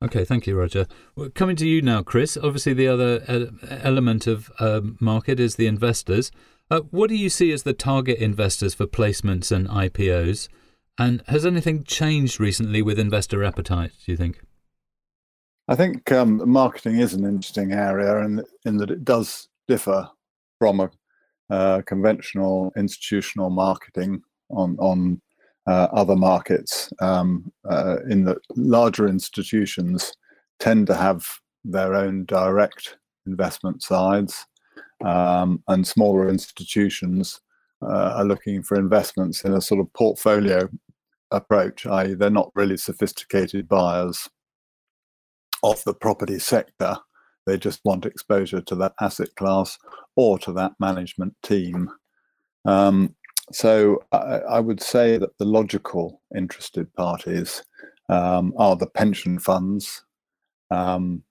Okay, 0.01 0.23
thank 0.23 0.47
you, 0.47 0.55
Roger. 0.55 0.87
Well, 1.15 1.29
coming 1.29 1.57
to 1.57 1.67
you 1.67 1.81
now, 1.81 2.03
Chris. 2.03 2.37
Obviously, 2.37 2.73
the 2.73 2.87
other 2.87 3.21
element 3.69 4.27
of 4.27 4.49
uh, 4.59 4.81
market 4.99 5.39
is 5.39 5.55
the 5.55 5.67
investors. 5.67 6.31
Uh, 6.71 6.81
what 6.91 7.09
do 7.09 7.15
you 7.15 7.29
see 7.29 7.51
as 7.51 7.63
the 7.63 7.73
target 7.73 8.19
investors 8.19 8.73
for 8.73 8.85
placements 8.85 9.51
and 9.51 9.67
IPOs? 9.67 10.47
And 10.97 11.23
has 11.27 11.45
anything 11.45 11.83
changed 11.83 12.39
recently 12.39 12.81
with 12.81 12.99
investor 12.99 13.43
appetite, 13.43 13.91
do 14.05 14.11
you 14.11 14.17
think? 14.17 14.41
I 15.67 15.75
think 15.75 16.11
um, 16.11 16.49
marketing 16.49 16.99
is 16.99 17.13
an 17.13 17.25
interesting 17.25 17.73
area, 17.73 18.23
in, 18.23 18.43
in 18.65 18.77
that 18.77 18.91
it 18.91 19.03
does 19.03 19.49
differ 19.67 20.09
from 20.59 20.79
a 20.79 20.91
uh, 21.49 21.81
conventional 21.81 22.71
institutional 22.77 23.49
marketing 23.49 24.21
on 24.49 24.77
on 24.79 25.21
uh, 25.69 25.87
other 25.93 26.15
markets. 26.15 26.89
Um, 26.99 27.51
uh, 27.69 27.97
in 28.09 28.25
that 28.25 28.39
larger 28.55 29.07
institutions 29.07 30.11
tend 30.59 30.87
to 30.87 30.95
have 30.95 31.25
their 31.63 31.93
own 31.93 32.25
direct 32.25 32.97
investment 33.27 33.83
sides, 33.83 34.45
um, 35.05 35.63
and 35.67 35.87
smaller 35.87 36.27
institutions 36.27 37.39
uh, 37.83 38.13
are 38.17 38.25
looking 38.25 38.63
for 38.63 38.77
investments 38.77 39.45
in 39.45 39.53
a 39.53 39.61
sort 39.61 39.79
of 39.79 39.93
portfolio 39.93 40.67
approach, 41.31 41.85
i.e., 41.85 42.15
they're 42.15 42.29
not 42.29 42.51
really 42.55 42.77
sophisticated 42.77 43.67
buyers 43.67 44.27
of 45.61 45.83
the 45.83 45.93
property 45.93 46.39
sector. 46.39 46.97
They 47.45 47.57
just 47.57 47.81
want 47.85 48.05
exposure 48.05 48.61
to 48.61 48.75
that 48.75 48.93
asset 48.99 49.29
class 49.35 49.77
or 50.15 50.39
to 50.39 50.51
that 50.53 50.73
management 50.79 51.35
team. 51.43 51.89
Um, 52.65 53.15
so 53.51 54.03
I, 54.11 54.39
I, 54.49 54.59
would 54.59 54.81
say 54.81 55.17
that 55.17 55.37
the 55.37 55.45
logical 55.45 56.21
interested 56.35 56.93
parties 56.93 57.63
um, 58.09 58.53
are 58.57 58.75
the 58.75 58.87
pension 58.87 59.39
funds. 59.39 60.03
Um, 60.71 61.23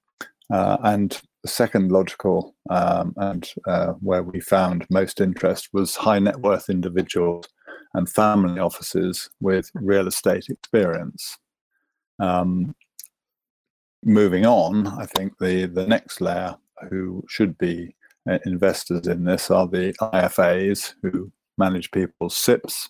uh, 0.51 0.79
and 0.83 1.21
the 1.43 1.49
second 1.49 1.93
logical 1.93 2.55
um, 2.71 3.15
and 3.17 3.51
uh, 3.67 3.93
where 4.01 4.23
we 4.23 4.41
found 4.41 4.87
most 4.91 5.21
interest 5.21 5.69
was 5.73 5.95
high 5.95 6.19
net 6.19 6.41
worth 6.41 6.69
individuals 6.69 7.47
and 7.95 8.09
family 8.09 8.61
offices 8.61 9.31
with 9.41 9.71
real 9.75 10.09
estate 10.09 10.47
experience. 10.49 11.39
Um, 12.19 12.75
moving 14.05 14.47
on, 14.47 14.87
I 14.87 15.07
think 15.07 15.39
the, 15.39 15.67
the 15.67 15.87
next 15.87 16.21
layer 16.21 16.57
who 16.91 17.25
should 17.29 17.57
be 17.59 17.95
uh, 18.29 18.39
investors 18.45 19.07
in 19.07 19.25
this 19.25 19.51
are 19.51 19.69
the 19.69 19.95
IFAs 20.01 20.95
who 21.03 21.31
manage 21.59 21.91
people's 21.91 22.37
SIPPs. 22.37 22.89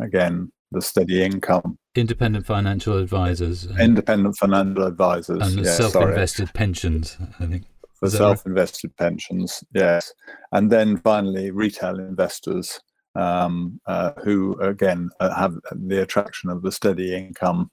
Again, 0.00 0.52
the 0.72 0.82
steady 0.82 1.22
income. 1.22 1.78
Independent 1.94 2.46
financial 2.46 2.98
advisors. 2.98 3.66
Independent 3.78 4.36
financial 4.36 4.84
advisors. 4.84 5.40
And 5.42 5.58
the 5.58 5.68
yeah, 5.68 5.76
self-invested 5.76 6.48
sorry. 6.48 6.52
pensions, 6.54 7.16
I 7.40 7.46
think. 7.46 7.64
For 7.94 8.10
self-invested 8.10 8.92
right? 9.00 9.08
pensions, 9.08 9.64
yes. 9.74 10.12
And 10.52 10.70
then 10.70 10.98
finally, 10.98 11.50
retail 11.50 11.98
investors 11.98 12.78
um, 13.14 13.80
uh, 13.86 14.12
who, 14.22 14.60
again, 14.60 15.08
uh, 15.20 15.34
have 15.34 15.54
the 15.72 16.02
attraction 16.02 16.50
of 16.50 16.62
the 16.62 16.70
steady 16.72 17.14
income 17.14 17.70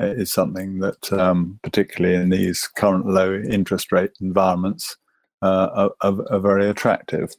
uh, 0.00 0.06
is 0.06 0.32
something 0.32 0.78
that, 0.78 1.12
um, 1.12 1.58
particularly 1.62 2.14
in 2.14 2.30
these 2.30 2.68
current 2.76 3.06
low 3.06 3.34
interest 3.34 3.90
rate 3.90 4.12
environments, 4.20 4.96
uh, 5.42 5.90
are, 6.00 6.14
are, 6.30 6.40
very 6.40 6.68
attractive. 6.68 7.34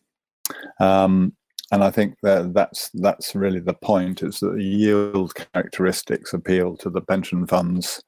Um, 0.79 1.33
and 1.71 1.83
I 1.83 1.91
think 1.91 2.15
that 2.21 2.53
that's 2.53 2.89
that's 2.93 3.35
really 3.35 3.59
the 3.59 3.73
point: 3.73 4.23
is 4.23 4.39
that 4.39 4.55
the 4.55 4.63
yield 4.63 5.33
characteristics 5.53 6.33
appeal 6.33 6.77
to 6.77 6.89
the 6.89 7.01
pension 7.01 7.47
funds, 7.47 8.03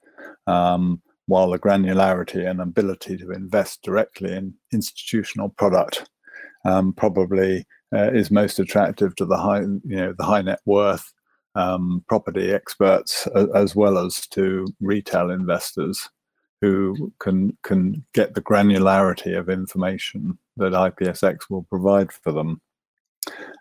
um, 0.45 1.01
while 1.25 1.51
the 1.51 1.59
granularity 1.59 2.49
and 2.49 2.61
ability 2.61 3.17
to 3.17 3.31
invest 3.31 3.81
directly 3.81 4.33
in 4.33 4.53
institutional 4.71 5.49
product 5.49 6.09
um, 6.65 6.93
probably 6.93 7.65
uh, 7.93 8.11
is 8.11 8.31
most 8.31 8.59
attractive 8.59 9.15
to 9.15 9.25
the 9.25 9.37
high, 9.37 9.61
you 9.61 9.79
know, 9.83 10.13
the 10.17 10.25
high 10.25 10.41
net 10.41 10.59
worth 10.65 11.13
um, 11.55 12.03
property 12.07 12.51
experts, 12.51 13.27
as 13.55 13.75
well 13.75 13.97
as 13.97 14.27
to 14.27 14.67
retail 14.79 15.31
investors 15.31 16.09
who 16.61 17.11
can 17.19 17.55
can 17.63 18.05
get 18.13 18.33
the 18.33 18.41
granularity 18.41 19.37
of 19.37 19.49
information 19.49 20.37
that 20.57 20.73
IPSX 20.73 21.49
will 21.49 21.63
provide 21.63 22.11
for 22.11 22.31
them. 22.31 22.61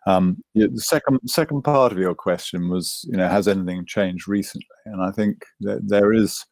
Um, 0.07 0.43
the 0.55 0.71
second 0.77 1.21
second 1.27 1.63
part 1.63 1.93
of 1.93 1.99
your 1.99 2.15
question 2.15 2.69
was, 2.69 3.05
you 3.11 3.17
know, 3.17 3.29
has 3.29 3.49
anything 3.49 3.85
changed 3.87 4.29
recently? 4.29 4.67
And 4.87 5.03
I 5.03 5.11
think 5.11 5.45
that 5.61 5.89
there 5.89 6.13
is. 6.13 6.45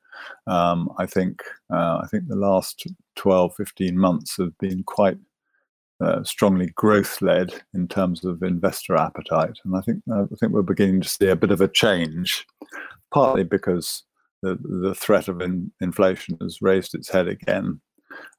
Um, 0.46 0.90
I 0.98 1.06
think 1.06 1.42
uh, 1.72 1.98
I 2.02 2.06
think 2.08 2.28
the 2.28 2.36
last 2.36 2.86
12, 3.16 3.54
15 3.56 3.98
months 3.98 4.36
have 4.38 4.56
been 4.58 4.84
quite 4.84 5.18
uh, 6.00 6.22
strongly 6.22 6.70
growth 6.76 7.20
led 7.20 7.62
in 7.74 7.88
terms 7.88 8.24
of 8.24 8.42
investor 8.42 8.96
appetite, 8.96 9.58
and 9.64 9.76
I 9.76 9.80
think 9.80 10.02
uh, 10.10 10.22
I 10.22 10.36
think 10.38 10.52
we're 10.52 10.62
beginning 10.62 11.00
to 11.00 11.08
see 11.08 11.28
a 11.28 11.36
bit 11.36 11.50
of 11.50 11.60
a 11.60 11.68
change, 11.68 12.46
partly 13.12 13.44
because 13.44 14.04
the 14.42 14.56
the 14.62 14.94
threat 14.94 15.28
of 15.28 15.40
in, 15.40 15.72
inflation 15.80 16.36
has 16.40 16.62
raised 16.62 16.94
its 16.94 17.08
head 17.08 17.28
again, 17.28 17.80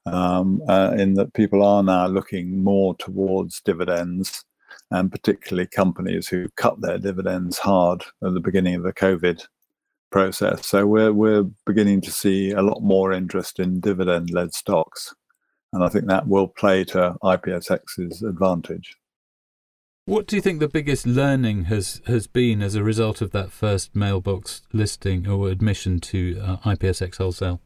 um, 0.06 0.62
uh, 0.68 0.94
in 0.96 1.14
that 1.14 1.34
people 1.34 1.64
are 1.64 1.82
now 1.82 2.06
looking 2.06 2.62
more 2.62 2.94
towards 2.96 3.60
dividends 3.62 4.44
and 4.90 5.10
particularly 5.10 5.66
companies 5.66 6.28
who 6.28 6.48
cut 6.56 6.80
their 6.80 6.98
dividends 6.98 7.58
hard 7.58 8.02
at 8.24 8.34
the 8.34 8.40
beginning 8.40 8.74
of 8.74 8.82
the 8.82 8.92
COVID 8.92 9.44
process. 10.10 10.66
So 10.66 10.86
we're 10.86 11.12
we're 11.12 11.44
beginning 11.64 12.00
to 12.02 12.10
see 12.10 12.52
a 12.52 12.62
lot 12.62 12.82
more 12.82 13.12
interest 13.12 13.58
in 13.58 13.80
dividend-led 13.80 14.54
stocks, 14.54 15.14
and 15.72 15.84
I 15.84 15.88
think 15.88 16.06
that 16.06 16.28
will 16.28 16.48
play 16.48 16.84
to 16.84 17.16
IPSX's 17.22 18.22
advantage. 18.22 18.96
What 20.06 20.28
do 20.28 20.36
you 20.36 20.42
think 20.42 20.60
the 20.60 20.68
biggest 20.68 21.04
learning 21.04 21.64
has, 21.64 22.00
has 22.06 22.28
been 22.28 22.62
as 22.62 22.76
a 22.76 22.84
result 22.84 23.20
of 23.20 23.32
that 23.32 23.50
first 23.50 23.96
mailbox 23.96 24.62
listing 24.72 25.26
or 25.26 25.48
admission 25.48 25.98
to 25.98 26.40
uh, 26.40 26.56
IPSX 26.58 27.16
wholesale? 27.16 27.60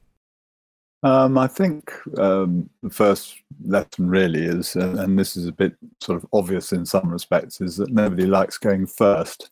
Um, 1.02 1.38
I 1.38 1.46
think 1.46 1.92
um, 2.18 2.68
the 2.82 2.90
first 2.90 3.36
lesson 3.64 4.08
really 4.08 4.44
is, 4.44 4.76
and, 4.76 5.18
this 5.18 5.36
is 5.36 5.46
a 5.46 5.52
bit 5.52 5.74
sort 6.00 6.22
of 6.22 6.28
obvious 6.32 6.72
in 6.72 6.84
some 6.84 7.08
respects, 7.08 7.60
is 7.60 7.76
that 7.78 7.90
nobody 7.90 8.26
likes 8.26 8.58
going 8.58 8.86
first. 8.86 9.50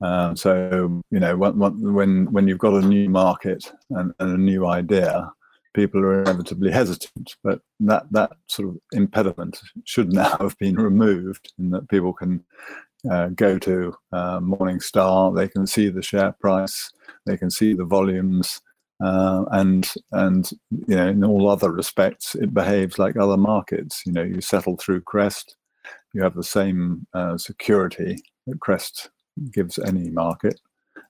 Um, 0.00 0.36
so 0.36 1.02
you 1.10 1.20
know, 1.20 1.36
when, 1.36 1.58
when 1.58 2.32
when 2.32 2.48
you've 2.48 2.58
got 2.58 2.82
a 2.82 2.86
new 2.86 3.10
market 3.10 3.70
and, 3.90 4.14
and, 4.18 4.34
a 4.34 4.38
new 4.38 4.66
idea, 4.66 5.30
people 5.74 6.00
are 6.00 6.22
inevitably 6.22 6.70
hesitant. 6.70 7.36
But 7.42 7.60
that 7.80 8.04
that 8.12 8.32
sort 8.46 8.68
of 8.68 8.78
impediment 8.92 9.60
should 9.84 10.12
now 10.12 10.36
have 10.38 10.56
been 10.58 10.76
removed, 10.76 11.52
and 11.58 11.74
that 11.74 11.88
people 11.88 12.12
can 12.12 12.44
uh, 13.10 13.28
go 13.28 13.58
to 13.58 13.94
uh, 14.12 14.38
Morningstar, 14.40 15.34
they 15.34 15.48
can 15.48 15.66
see 15.66 15.88
the 15.88 16.02
share 16.02 16.32
price, 16.40 16.92
they 17.26 17.36
can 17.36 17.50
see 17.50 17.74
the 17.74 17.84
volumes 17.84 18.60
uh, 19.02 19.44
and 19.52 19.92
and 20.12 20.50
you 20.70 20.96
know 20.96 21.08
in 21.08 21.24
all 21.24 21.48
other 21.48 21.70
respects 21.70 22.34
it 22.34 22.52
behaves 22.52 22.98
like 22.98 23.16
other 23.16 23.36
markets. 23.36 24.02
You 24.04 24.12
know, 24.12 24.22
you 24.22 24.40
settle 24.40 24.76
through 24.76 25.02
Crest, 25.02 25.56
you 26.12 26.22
have 26.22 26.34
the 26.34 26.44
same 26.44 27.06
uh, 27.14 27.38
security 27.38 28.18
that 28.46 28.60
Crest 28.60 29.10
gives 29.52 29.78
any 29.78 30.10
market. 30.10 30.60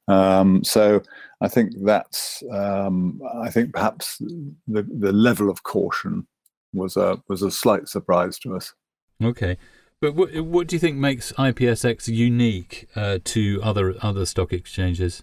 Um, 0.08 0.64
so 0.64 1.02
I 1.40 1.48
think 1.48 1.72
that's 1.84 2.42
um, 2.52 3.20
I 3.40 3.50
think 3.50 3.72
perhaps 3.72 4.18
the 4.66 4.82
the 4.82 5.12
level 5.12 5.50
of 5.50 5.62
caution 5.62 6.26
was 6.72 6.96
a 6.96 7.22
was 7.28 7.42
a 7.42 7.50
slight 7.50 7.88
surprise 7.88 8.38
to 8.40 8.56
us. 8.56 8.74
Okay. 9.22 9.56
But 10.00 10.14
what, 10.14 10.34
what 10.40 10.66
do 10.66 10.76
you 10.76 10.80
think 10.80 10.96
makes 10.96 11.30
IPSX 11.32 12.08
unique 12.08 12.88
uh, 12.96 13.18
to 13.24 13.60
other 13.62 13.94
other 14.00 14.24
stock 14.24 14.52
exchanges? 14.52 15.22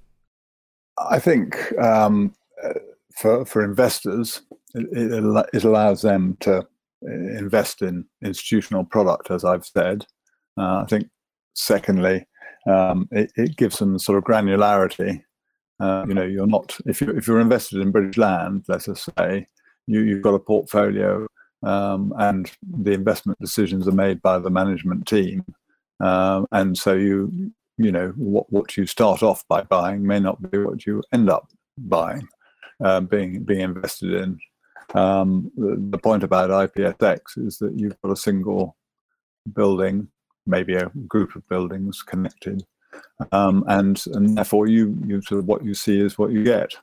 I 0.97 1.19
think 1.19 1.75
um, 1.79 2.33
for 3.17 3.45
for 3.45 3.63
investors, 3.63 4.41
it, 4.73 5.45
it, 5.53 5.63
allows 5.63 6.01
them 6.01 6.37
to 6.41 6.65
invest 7.01 7.81
in 7.81 8.05
institutional 8.23 8.83
product, 8.83 9.31
as 9.31 9.43
I've 9.43 9.65
said. 9.65 10.05
Uh, 10.57 10.81
I 10.81 10.85
think, 10.87 11.09
secondly, 11.53 12.27
um, 12.67 13.07
it, 13.11 13.31
it, 13.35 13.57
gives 13.57 13.79
them 13.79 13.97
sort 13.99 14.17
of 14.17 14.23
granularity. 14.23 15.23
Uh, 15.79 16.05
you 16.07 16.13
know, 16.13 16.23
you're 16.23 16.47
not 16.47 16.77
if 16.85 17.01
you 17.01 17.09
if 17.11 17.27
you're 17.27 17.39
invested 17.39 17.81
in 17.81 17.91
British 17.91 18.17
Land, 18.17 18.65
let 18.67 18.87
us 18.87 19.07
say, 19.17 19.47
you 19.87 20.01
you've 20.01 20.23
got 20.23 20.33
a 20.33 20.39
portfolio, 20.39 21.27
um, 21.63 22.13
and 22.17 22.51
the 22.81 22.93
investment 22.93 23.39
decisions 23.39 23.87
are 23.87 23.91
made 23.91 24.21
by 24.21 24.39
the 24.39 24.49
management 24.49 25.07
team, 25.07 25.45
um, 25.99 26.47
and 26.51 26.77
so 26.77 26.93
you 26.93 27.51
you 27.77 27.91
know 27.91 28.09
what 28.15 28.51
what 28.51 28.75
you 28.75 28.87
start 28.87 29.21
off 29.21 29.47
by 29.47 29.61
buying 29.61 30.05
may 30.05 30.19
not 30.19 30.51
be 30.51 30.57
what 30.57 30.85
you 30.85 31.03
end 31.13 31.29
up 31.29 31.51
buying 31.77 32.27
uh, 32.83 33.01
being 33.01 33.43
being 33.43 33.61
invested 33.61 34.13
in. 34.13 34.39
Um, 34.93 35.51
the, 35.57 35.75
the, 35.89 35.97
point 35.97 36.23
about 36.23 36.49
IPSX 36.49 37.19
is 37.45 37.57
that 37.57 37.73
you've 37.77 38.01
got 38.01 38.13
a 38.13 38.15
single 38.15 38.77
building, 39.53 40.07
maybe 40.45 40.75
a 40.75 40.89
group 41.07 41.35
of 41.35 41.47
buildings 41.49 42.01
connected, 42.01 42.65
um, 43.33 43.65
and 43.67 44.01
and 44.13 44.37
therefore 44.37 44.67
you 44.67 44.97
you 45.05 45.21
sort 45.21 45.39
of 45.39 45.45
what 45.45 45.63
you 45.63 45.73
see 45.73 45.99
is 45.99 46.17
what 46.17 46.31
you 46.31 46.43
get. 46.43 46.73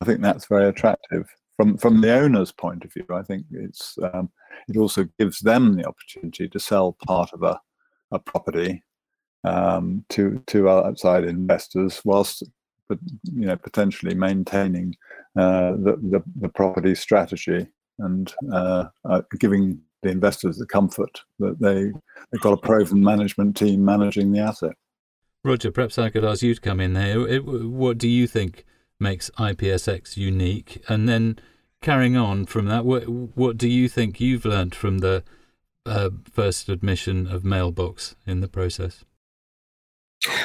I 0.00 0.04
think 0.04 0.20
that's 0.20 0.46
very 0.46 0.68
attractive 0.68 1.26
from 1.56 1.78
from 1.78 2.00
the 2.00 2.12
owner's 2.14 2.52
point 2.52 2.84
of 2.84 2.92
view. 2.92 3.06
I 3.10 3.22
think 3.22 3.46
it's 3.50 3.96
um, 4.12 4.30
it 4.68 4.76
also 4.76 5.08
gives 5.18 5.40
them 5.40 5.74
the 5.74 5.86
opportunity 5.86 6.48
to 6.48 6.60
sell 6.60 6.96
part 7.06 7.32
of 7.32 7.42
a 7.42 7.60
a 8.10 8.18
property 8.18 8.82
um, 9.44 10.04
to 10.10 10.42
to 10.48 10.68
outside 10.68 11.24
investors, 11.24 12.02
whilst 12.04 12.42
but 12.92 12.98
you 13.32 13.46
know 13.46 13.56
potentially 13.56 14.14
maintaining 14.14 14.94
uh, 15.36 15.72
the, 15.72 15.96
the, 16.02 16.22
the 16.40 16.48
property 16.48 16.94
strategy 16.94 17.66
and 17.98 18.34
uh, 18.52 18.84
uh, 19.08 19.22
giving 19.38 19.80
the 20.02 20.10
investors 20.10 20.58
the 20.58 20.66
comfort 20.66 21.20
that 21.38 21.58
they 21.60 21.84
they've 22.30 22.40
got 22.40 22.52
a 22.52 22.56
proven 22.56 23.02
management 23.02 23.56
team 23.56 23.84
managing 23.84 24.32
the 24.32 24.40
asset. 24.40 24.72
Roger, 25.44 25.70
perhaps 25.70 25.98
I 25.98 26.10
could 26.10 26.24
ask 26.24 26.42
you 26.42 26.54
to 26.54 26.60
come 26.60 26.80
in 26.80 26.92
there. 26.92 27.26
It, 27.26 27.44
what 27.44 27.98
do 27.98 28.08
you 28.08 28.26
think 28.26 28.64
makes 29.00 29.30
IPSX 29.30 30.16
unique? 30.16 30.82
And 30.88 31.08
then 31.08 31.38
carrying 31.80 32.16
on 32.16 32.46
from 32.46 32.66
that, 32.66 32.84
what 32.84 33.04
what 33.08 33.56
do 33.56 33.68
you 33.68 33.88
think 33.88 34.20
you've 34.20 34.44
learned 34.44 34.74
from 34.74 34.98
the 34.98 35.24
uh, 35.86 36.10
first 36.30 36.68
admission 36.68 37.26
of 37.26 37.44
mailbox 37.44 38.16
in 38.26 38.40
the 38.40 38.48
process? 38.48 39.04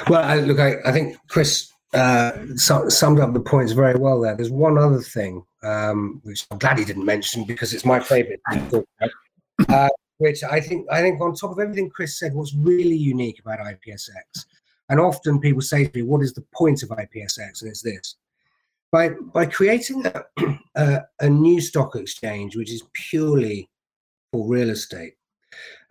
Well, 0.10 0.24
I, 0.24 0.40
look, 0.40 0.60
I, 0.60 0.78
I 0.86 0.92
think 0.92 1.18
Chris 1.28 1.72
uh, 1.94 2.32
summed 2.56 3.20
up 3.20 3.34
the 3.34 3.40
points 3.40 3.72
very 3.72 3.98
well 3.98 4.20
there. 4.20 4.36
There's 4.36 4.52
one 4.52 4.78
other 4.78 5.02
thing 5.02 5.44
um, 5.64 6.22
which 6.24 6.46
I'm 6.52 6.58
glad 6.58 6.80
he 6.80 6.86
didn't 6.86 7.06
mention 7.06 7.44
because 7.46 7.74
it's 7.74 7.86
my 7.86 8.00
favourite 8.00 8.40
uh, 9.70 9.90
which 10.18 10.44
I 10.44 10.60
think 10.60 10.88
I 10.92 11.02
think 11.02 11.22
on 11.22 11.34
top 11.36 11.52
of 11.52 11.60
everything 11.60 11.90
Chris 11.90 12.20
said, 12.20 12.34
what's 12.34 12.56
really 12.56 12.96
unique 12.96 13.40
about 13.40 13.60
IPSX, 13.60 14.46
and 14.90 15.00
often 15.00 15.40
people 15.40 15.62
say 15.62 15.86
to 15.86 15.92
me, 15.98 16.04
"What 16.04 16.22
is 16.22 16.34
the 16.34 16.46
point 16.54 16.84
of 16.84 16.90
IPSX?" 16.90 17.62
and 17.62 17.70
it's 17.70 17.82
this: 17.82 18.16
by 18.92 19.10
by 19.10 19.46
creating 19.46 20.06
a, 20.76 21.02
a 21.20 21.30
new 21.30 21.62
stock 21.62 21.96
exchange 21.96 22.56
which 22.56 22.72
is 22.72 22.84
purely 22.94 23.70
for 24.32 24.48
real 24.48 24.70
estate, 24.70 25.16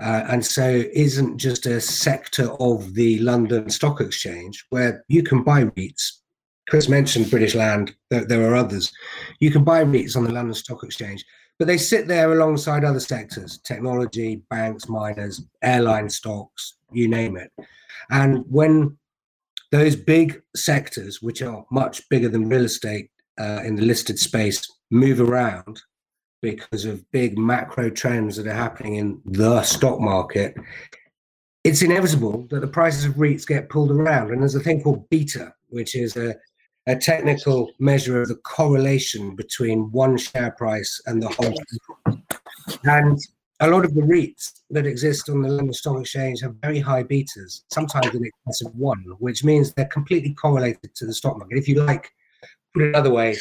uh, 0.00 0.25
and 0.29 0.45
so 0.45 0.85
isn't 0.93 1.38
just 1.38 1.67
a 1.67 1.81
sector 1.81 2.50
of 2.61 2.95
the 2.95 3.19
London 3.21 3.71
Stock 3.71 4.00
Exchange 4.00 4.67
where 4.71 5.05
you 5.09 5.23
can 5.23 5.43
buy 5.43 5.65
REITs. 5.65 6.19
Chris 6.69 6.88
mentioned 6.88 7.31
British 7.31 7.55
Land. 7.55 7.95
There, 8.11 8.25
there 8.25 8.50
are 8.50 8.57
others. 8.57 8.93
You 9.41 9.50
can 9.50 9.65
buy 9.65 9.85
REITs 9.85 10.17
on 10.17 10.25
the 10.25 10.33
London 10.33 10.55
Stock 10.55 10.83
Exchange, 10.85 11.25
but 11.59 11.67
they 11.67 11.79
sit 11.79 12.09
there 12.09 12.33
alongside 12.33 12.85
other 12.85 13.00
sectors: 13.00 13.59
technology, 13.59 14.43
banks, 14.50 14.88
miners, 14.88 15.43
airline 15.62 16.11
stocks, 16.11 16.75
you 16.93 17.09
name 17.09 17.37
it. 17.37 17.50
And 18.11 18.45
when 18.49 18.99
those 19.73 19.97
big 19.97 20.43
sectors, 20.55 21.23
which 21.23 21.43
are 21.43 21.65
much 21.71 22.09
bigger 22.09 22.29
than 22.29 22.49
real 22.49 22.65
estate 22.65 23.11
uh, 23.41 23.62
in 23.65 23.76
the 23.76 23.83
listed 23.83 24.19
space, 24.19 24.67
move 24.91 25.21
around 25.21 25.81
because 26.47 26.85
of 26.85 27.11
big 27.11 27.37
macro 27.37 27.91
trends 27.91 28.37
that 28.37 28.47
are 28.47 28.53
happening 28.53 28.97
in 28.97 29.21
the 29.25 29.62
stock 29.62 29.99
market, 29.99 30.55
it's 31.65 31.83
inevitable 31.83 32.47
that 32.50 32.61
the 32.61 32.69
prices 32.69 33.05
of 33.05 33.15
REITs 33.15 33.45
get 33.45 33.69
pulled 33.69 33.91
around. 33.91 34.31
And 34.31 34.41
there's 34.41 34.55
a 34.55 34.61
thing 34.61 34.81
called 34.81 35.09
beta, 35.11 35.53
which 35.71 35.97
is 35.97 36.17
a, 36.17 36.37
a 36.87 36.95
technical 36.95 37.73
measure 37.81 38.23
of 38.23 38.29
the 38.29 38.37
correlation 38.37 39.35
between 39.35 39.91
one 39.91 40.17
share 40.17 40.53
price 40.53 41.00
and 41.07 41.21
the 41.21 41.29
whole. 41.31 41.59
And 42.85 43.19
a 43.59 43.69
lot 43.69 43.85
of 43.85 43.95
the 43.95 44.03
REITs 44.03 44.61
that 44.71 44.87
exist 44.87 45.29
on 45.29 45.43
the 45.43 45.49
London 45.49 45.75
Stock 45.75 46.00
Exchange 46.00 46.43
have 46.43 46.55
very 46.62 46.79
high 46.79 47.03
betas, 47.03 47.62
sometimes 47.73 48.15
in 48.15 48.25
excess 48.25 48.62
of 48.65 48.73
one, 48.76 49.03
which 49.19 49.43
means 49.43 49.73
they're 49.73 49.87
completely 49.87 50.33
correlated 50.35 50.95
to 50.95 51.07
the 51.07 51.15
stock 51.15 51.38
market. 51.38 51.59
If 51.59 51.67
you 51.67 51.83
like, 51.83 52.12
put 52.76 52.85
it 52.85 52.88
another 52.88 53.11
way, 53.11 53.37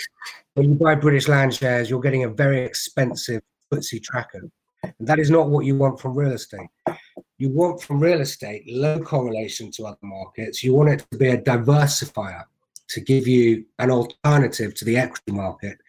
when 0.54 0.70
you 0.70 0.76
buy 0.76 0.96
British 0.96 1.28
land 1.28 1.54
shares, 1.54 1.90
you're 1.90 2.02
getting 2.02 2.24
a 2.24 2.30
very 2.30 2.64
expensive 2.64 3.42
FTSE 3.74 4.02
tracker. 4.02 4.50
And 4.84 5.08
that 5.08 5.20
is 5.20 5.30
not 5.30 5.50
what 5.50 5.66
you 5.66 5.76
want 5.76 6.00
from 6.00 6.16
real 6.16 6.32
estate. 6.32 6.70
You 7.38 7.50
want 7.50 7.82
from 7.82 8.00
real 8.00 8.22
estate 8.22 8.64
low 8.68 9.00
correlation 9.00 9.72
to 9.72 9.88
other 9.88 9.98
markets. 10.04 10.64
You 10.64 10.74
want 10.74 10.90
it 10.90 11.06
to 11.12 11.18
be 11.18 11.30
a 11.30 11.42
diversifier 11.42 12.44
to 12.88 13.02
give 13.02 13.28
you 13.28 13.66
an 13.80 13.90
alternative 13.90 14.76
to 14.76 14.86
the 14.86 14.96
equity 14.96 15.32
market. 15.32 15.80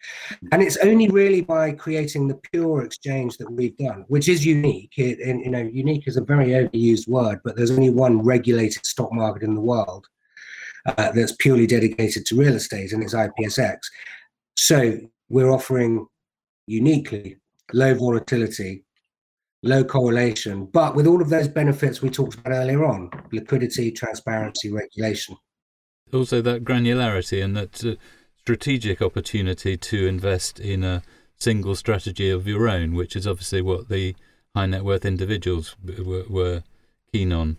And 0.51 0.63
it's 0.63 0.77
only 0.77 1.07
really 1.09 1.41
by 1.41 1.71
creating 1.71 2.27
the 2.27 2.39
pure 2.51 2.83
exchange 2.83 3.37
that 3.37 3.49
we've 3.49 3.77
done, 3.77 4.03
which 4.07 4.27
is 4.27 4.43
unique. 4.43 4.93
It, 4.97 5.19
and, 5.19 5.39
you 5.39 5.51
know, 5.51 5.61
unique 5.61 6.07
is 6.07 6.17
a 6.17 6.23
very 6.23 6.47
overused 6.47 7.07
word, 7.07 7.39
but 7.45 7.55
there's 7.55 7.71
only 7.71 7.91
one 7.91 8.23
regulated 8.23 8.85
stock 8.85 9.13
market 9.13 9.43
in 9.43 9.53
the 9.53 9.61
world 9.61 10.07
uh, 10.87 11.11
that's 11.11 11.35
purely 11.37 11.67
dedicated 11.67 12.25
to 12.25 12.35
real 12.35 12.55
estate, 12.55 12.91
and 12.93 13.03
it's 13.03 13.13
IPSX. 13.13 13.77
So 14.55 14.97
we're 15.29 15.49
offering 15.49 16.07
uniquely 16.65 17.37
low 17.73 17.93
volatility, 17.93 18.85
low 19.63 19.83
correlation, 19.83 20.65
but 20.65 20.95
with 20.95 21.05
all 21.05 21.21
of 21.21 21.29
those 21.29 21.47
benefits 21.47 22.01
we 22.01 22.09
talked 22.09 22.35
about 22.35 22.53
earlier 22.53 22.85
on 22.85 23.09
liquidity, 23.31 23.91
transparency, 23.91 24.71
regulation 24.71 25.35
also 26.13 26.41
that 26.41 26.63
granularity 26.63 27.43
and 27.43 27.55
that 27.55 27.85
uh, 27.85 27.95
strategic 28.39 29.01
opportunity 29.01 29.77
to 29.77 30.07
invest 30.07 30.59
in 30.59 30.83
a 30.83 31.03
single 31.37 31.75
strategy 31.75 32.29
of 32.29 32.47
your 32.47 32.67
own, 32.67 32.93
which 32.93 33.15
is 33.15 33.27
obviously 33.27 33.61
what 33.61 33.89
the 33.89 34.15
high 34.55 34.65
net 34.65 34.83
worth 34.83 35.05
individuals 35.05 35.75
were, 35.83 36.23
were 36.29 36.63
keen 37.11 37.31
on. 37.31 37.57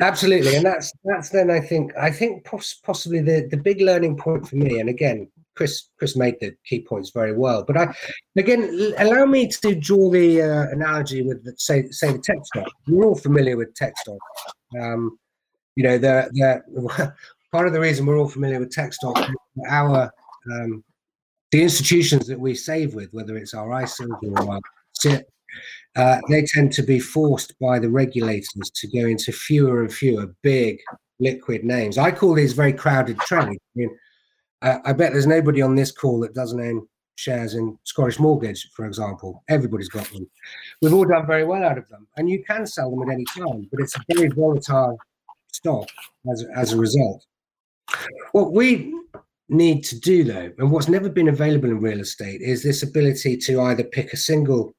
Absolutely, 0.00 0.56
and 0.56 0.64
that's 0.64 0.92
that's 1.04 1.28
then 1.28 1.50
I 1.50 1.60
think 1.60 1.92
I 1.96 2.10
think 2.10 2.44
poss- 2.44 2.80
possibly 2.82 3.20
the 3.20 3.46
the 3.50 3.56
big 3.56 3.80
learning 3.80 4.16
point 4.16 4.48
for 4.48 4.56
me. 4.56 4.80
And 4.80 4.88
again, 4.88 5.30
Chris 5.56 5.88
Chris 5.98 6.16
made 6.16 6.36
the 6.40 6.54
key 6.64 6.80
points 6.80 7.10
very 7.10 7.36
well. 7.36 7.64
But 7.64 7.76
I 7.76 7.94
again 8.36 8.94
allow 8.98 9.26
me 9.26 9.48
to 9.48 9.74
draw 9.74 10.10
the 10.10 10.42
uh, 10.42 10.68
analogy 10.70 11.22
with 11.22 11.44
the, 11.44 11.54
say 11.58 11.86
say 11.90 12.12
the 12.12 12.40
stock. 12.44 12.70
We're 12.88 13.04
all 13.04 13.14
familiar 13.14 13.56
with 13.56 13.76
stock. 13.76 14.18
Um, 14.80 15.18
you 15.76 15.84
know, 15.84 15.98
they're, 15.98 16.30
they're 16.32 16.64
part 17.52 17.66
of 17.66 17.72
the 17.72 17.80
reason 17.80 18.06
we're 18.06 18.18
all 18.18 18.28
familiar 18.28 18.60
with 18.60 18.72
stock 18.72 19.30
our 19.68 20.10
um, 20.50 20.82
the 21.50 21.62
institutions 21.62 22.26
that 22.26 22.38
we 22.38 22.54
save 22.54 22.94
with, 22.94 23.12
whether 23.12 23.36
it's 23.36 23.54
our 23.54 23.68
ISAs 23.68 24.08
or 24.22 24.50
our 24.50 24.60
SIPP, 24.92 25.26
uh, 25.96 26.20
they 26.28 26.42
tend 26.42 26.72
to 26.72 26.82
be 26.82 26.98
forced 27.00 27.58
by 27.58 27.78
the 27.78 27.90
regulators 27.90 28.70
to 28.74 28.88
go 28.88 29.06
into 29.06 29.32
fewer 29.32 29.82
and 29.82 29.92
fewer 29.92 30.34
big 30.42 30.78
liquid 31.18 31.64
names. 31.64 31.98
I 31.98 32.10
call 32.10 32.34
these 32.34 32.52
very 32.52 32.72
crowded 32.72 33.18
trades. 33.20 33.58
I 33.76 33.78
mean, 33.78 33.98
I, 34.62 34.78
I 34.86 34.92
bet 34.92 35.12
there's 35.12 35.26
nobody 35.26 35.62
on 35.62 35.74
this 35.74 35.92
call 35.92 36.20
that 36.20 36.34
doesn't 36.34 36.60
own 36.60 36.86
shares 37.16 37.54
in 37.54 37.78
Scottish 37.84 38.18
Mortgage, 38.18 38.70
for 38.74 38.86
example. 38.86 39.44
Everybody's 39.48 39.88
got 39.88 40.10
them. 40.10 40.28
We've 40.80 40.94
all 40.94 41.04
done 41.04 41.26
very 41.26 41.44
well 41.44 41.62
out 41.62 41.78
of 41.78 41.88
them, 41.88 42.06
and 42.16 42.28
you 42.30 42.42
can 42.44 42.66
sell 42.66 42.90
them 42.90 43.02
at 43.08 43.12
any 43.12 43.24
time, 43.36 43.68
but 43.70 43.80
it's 43.80 43.96
a 43.96 44.00
very 44.14 44.28
volatile 44.28 44.98
stock 45.52 45.88
as, 46.32 46.44
as 46.56 46.72
a 46.72 46.78
result. 46.78 47.24
What 48.32 48.52
we 48.52 48.94
need 49.48 49.82
to 49.84 49.98
do, 49.98 50.24
though, 50.24 50.52
and 50.58 50.70
what's 50.70 50.88
never 50.88 51.08
been 51.08 51.28
available 51.28 51.68
in 51.68 51.80
real 51.80 52.00
estate, 52.00 52.40
is 52.40 52.62
this 52.62 52.82
ability 52.82 53.36
to 53.36 53.60
either 53.62 53.84
pick 53.84 54.12
a 54.12 54.16
single 54.16 54.74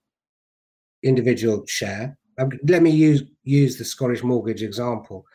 individual 1.04 1.66
share. 1.68 2.18
Um, 2.38 2.52
let 2.68 2.82
me 2.82 2.90
use 2.90 3.24
use 3.44 3.78
the 3.78 3.86
Scottish 3.86 4.24
mortgage 4.24 4.64
example. 4.64 5.26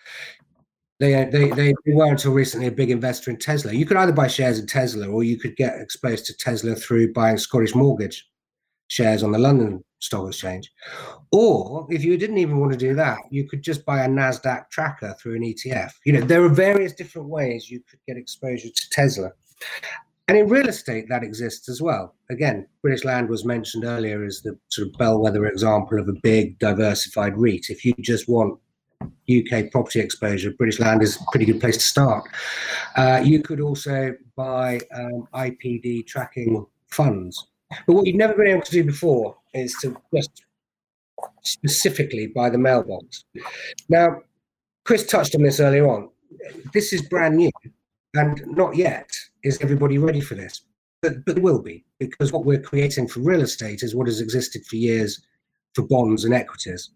They, 0.98 1.24
they 1.24 1.50
they 1.50 1.74
were 1.88 2.10
until 2.10 2.32
recently 2.32 2.68
a 2.68 2.72
big 2.72 2.90
investor 2.90 3.30
in 3.30 3.36
Tesla. 3.36 3.72
You 3.72 3.84
could 3.84 3.98
either 3.98 4.12
buy 4.12 4.28
shares 4.28 4.58
in 4.58 4.66
Tesla, 4.66 5.06
or 5.08 5.24
you 5.24 5.38
could 5.38 5.54
get 5.56 5.78
exposed 5.78 6.24
to 6.26 6.36
Tesla 6.36 6.74
through 6.74 7.12
buying 7.12 7.36
Scottish 7.36 7.74
mortgage 7.74 8.26
shares 8.88 9.22
on 9.22 9.32
the 9.32 9.38
London 9.38 9.84
Stock 9.98 10.28
Exchange. 10.28 10.72
Or 11.32 11.86
if 11.90 12.02
you 12.04 12.16
didn't 12.16 12.38
even 12.38 12.58
want 12.58 12.72
to 12.72 12.78
do 12.78 12.94
that, 12.94 13.18
you 13.30 13.48
could 13.48 13.62
just 13.62 13.84
buy 13.84 14.04
a 14.04 14.08
NASDAQ 14.08 14.70
tracker 14.70 15.14
through 15.20 15.36
an 15.36 15.42
ETF. 15.42 15.92
You 16.04 16.14
know, 16.14 16.20
there 16.20 16.42
are 16.44 16.48
various 16.48 16.92
different 16.92 17.28
ways 17.28 17.70
you 17.70 17.80
could 17.80 18.00
get 18.06 18.16
exposure 18.16 18.68
to 18.68 18.90
Tesla. 18.90 19.32
And 20.28 20.36
in 20.36 20.48
real 20.48 20.68
estate, 20.68 21.08
that 21.08 21.22
exists 21.22 21.68
as 21.68 21.80
well. 21.80 22.14
Again, 22.30 22.66
British 22.82 23.04
Land 23.04 23.28
was 23.28 23.44
mentioned 23.44 23.84
earlier 23.84 24.24
as 24.24 24.42
the 24.42 24.58
sort 24.70 24.88
of 24.88 24.94
bellwether 24.94 25.46
example 25.46 26.00
of 26.00 26.08
a 26.08 26.14
big 26.22 26.58
diversified 26.58 27.36
REIT. 27.38 27.66
If 27.68 27.84
you 27.84 27.94
just 28.00 28.28
want 28.28 28.58
UK 29.30 29.70
property 29.70 30.00
exposure, 30.00 30.50
British 30.50 30.80
Land 30.80 31.02
is 31.02 31.16
a 31.16 31.24
pretty 31.30 31.46
good 31.46 31.60
place 31.60 31.76
to 31.76 31.82
start. 31.82 32.24
Uh, 32.96 33.20
you 33.22 33.40
could 33.40 33.60
also 33.60 34.16
buy 34.34 34.80
um, 34.92 35.28
IPD 35.32 36.06
tracking 36.08 36.66
funds. 36.88 37.46
But 37.86 37.94
what 37.94 38.06
you've 38.06 38.16
never 38.16 38.34
been 38.34 38.48
able 38.48 38.62
to 38.62 38.72
do 38.72 38.82
before 38.84 39.36
is 39.54 39.76
to 39.82 39.96
just 40.14 40.44
specifically 41.42 42.26
by 42.26 42.50
the 42.50 42.58
mailbox. 42.58 43.24
Now, 43.88 44.22
Chris 44.84 45.06
touched 45.06 45.34
on 45.34 45.42
this 45.42 45.60
earlier 45.60 45.88
on. 45.88 46.10
This 46.72 46.92
is 46.92 47.02
brand 47.02 47.36
new, 47.36 47.50
and 48.14 48.44
not 48.46 48.76
yet 48.76 49.10
is 49.46 49.60
everybody 49.60 49.98
ready 49.98 50.20
for 50.20 50.34
this, 50.34 50.62
but 51.02 51.24
but 51.24 51.38
it 51.38 51.42
will 51.42 51.62
be 51.62 51.84
because 51.98 52.32
what 52.32 52.44
we're 52.44 52.60
creating 52.60 53.08
for 53.08 53.20
real 53.20 53.42
estate 53.42 53.82
is 53.82 53.94
what 53.94 54.08
has 54.08 54.20
existed 54.20 54.64
for 54.66 54.76
years 54.76 55.22
for 55.74 55.82
bonds 55.86 56.24
and 56.24 56.34
equities. 56.34 56.90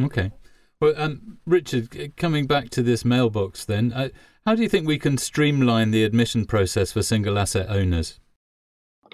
Okay. 0.00 0.32
Well, 0.80 0.94
um, 0.96 1.38
Richard, 1.46 2.16
coming 2.16 2.46
back 2.46 2.70
to 2.70 2.82
this 2.82 3.04
mailbox, 3.04 3.64
then, 3.64 3.92
uh, 3.92 4.08
how 4.44 4.56
do 4.56 4.62
you 4.62 4.68
think 4.68 4.84
we 4.84 4.98
can 4.98 5.16
streamline 5.16 5.92
the 5.92 6.02
admission 6.02 6.44
process 6.44 6.90
for 6.90 7.02
single 7.04 7.38
asset 7.38 7.68
owners? 7.68 8.18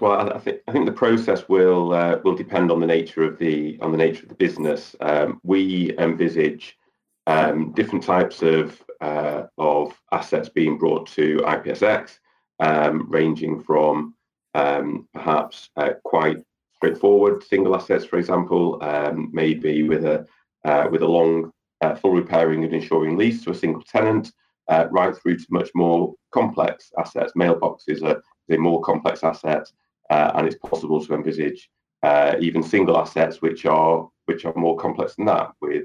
Well, 0.00 0.32
I 0.32 0.38
think 0.38 0.60
I 0.66 0.72
think 0.72 0.86
the 0.86 0.92
process 0.92 1.48
will 1.48 1.92
uh, 1.92 2.20
will 2.24 2.36
depend 2.36 2.70
on 2.70 2.80
the 2.80 2.86
nature 2.86 3.22
of 3.22 3.38
the 3.38 3.78
on 3.82 3.92
the 3.92 3.98
nature 3.98 4.22
of 4.22 4.28
the 4.28 4.34
business. 4.34 4.96
Um, 5.00 5.40
we 5.42 5.94
envisage 5.98 6.78
um, 7.26 7.72
different 7.72 8.04
types 8.04 8.42
of 8.42 8.82
uh, 9.00 9.42
of 9.58 10.00
assets 10.12 10.48
being 10.48 10.78
brought 10.78 11.06
to 11.08 11.38
IPSX, 11.38 12.18
um, 12.60 13.06
ranging 13.08 13.62
from 13.62 14.14
um, 14.54 15.08
perhaps 15.14 15.70
uh, 15.76 15.90
quite 16.04 16.38
straightforward 16.74 17.42
single 17.42 17.74
assets, 17.74 18.04
for 18.04 18.18
example, 18.18 18.78
um, 18.82 19.30
maybe 19.32 19.82
with 19.82 20.04
a 20.04 20.26
uh, 20.64 20.88
with 20.90 21.02
a 21.02 21.06
long 21.06 21.52
uh, 21.82 21.94
full 21.94 22.12
repairing 22.12 22.64
and 22.64 22.74
insuring 22.74 23.16
lease 23.16 23.44
to 23.44 23.50
a 23.50 23.54
single 23.54 23.82
tenant, 23.82 24.32
uh, 24.68 24.86
right 24.90 25.16
through 25.16 25.36
to 25.36 25.46
much 25.50 25.70
more 25.74 26.14
complex 26.32 26.92
assets. 26.98 27.32
Mailboxes 27.36 28.02
are 28.02 28.20
a 28.50 28.56
more 28.56 28.80
complex 28.82 29.22
asset 29.22 29.70
uh, 30.10 30.32
and 30.34 30.46
it's 30.46 30.58
possible 30.58 31.04
to 31.04 31.14
envisage 31.14 31.70
uh, 32.02 32.34
even 32.40 32.62
single 32.62 32.98
assets 32.98 33.40
which 33.40 33.66
are 33.66 34.08
which 34.26 34.44
are 34.44 34.54
more 34.56 34.76
complex 34.76 35.14
than 35.14 35.24
that, 35.24 35.52
with 35.60 35.84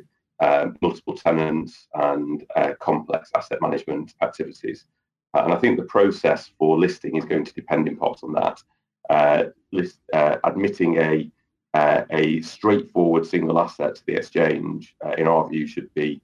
multiple 0.82 1.16
tenants 1.16 1.88
and 1.94 2.46
complex 2.80 3.32
asset 3.36 3.62
management 3.62 4.14
activities. 4.22 4.86
And 5.34 5.54
I 5.54 5.58
think 5.58 5.78
the 5.78 5.86
process 5.86 6.52
for 6.58 6.78
listing 6.78 7.16
is 7.16 7.26
going 7.26 7.46
to 7.46 7.54
depend 7.54 7.88
in 7.88 7.98
part 7.98 8.20
on 8.24 8.34
that. 8.34 9.52
List, 9.72 10.00
admitting 10.14 10.98
a 10.98 11.32
a 11.76 12.42
straightforward 12.42 13.26
single 13.26 13.60
asset 13.60 13.96
to 13.96 14.06
the 14.06 14.14
exchange, 14.14 14.96
in 15.18 15.28
our 15.28 15.50
view, 15.50 15.66
should 15.68 15.94
be 15.94 16.22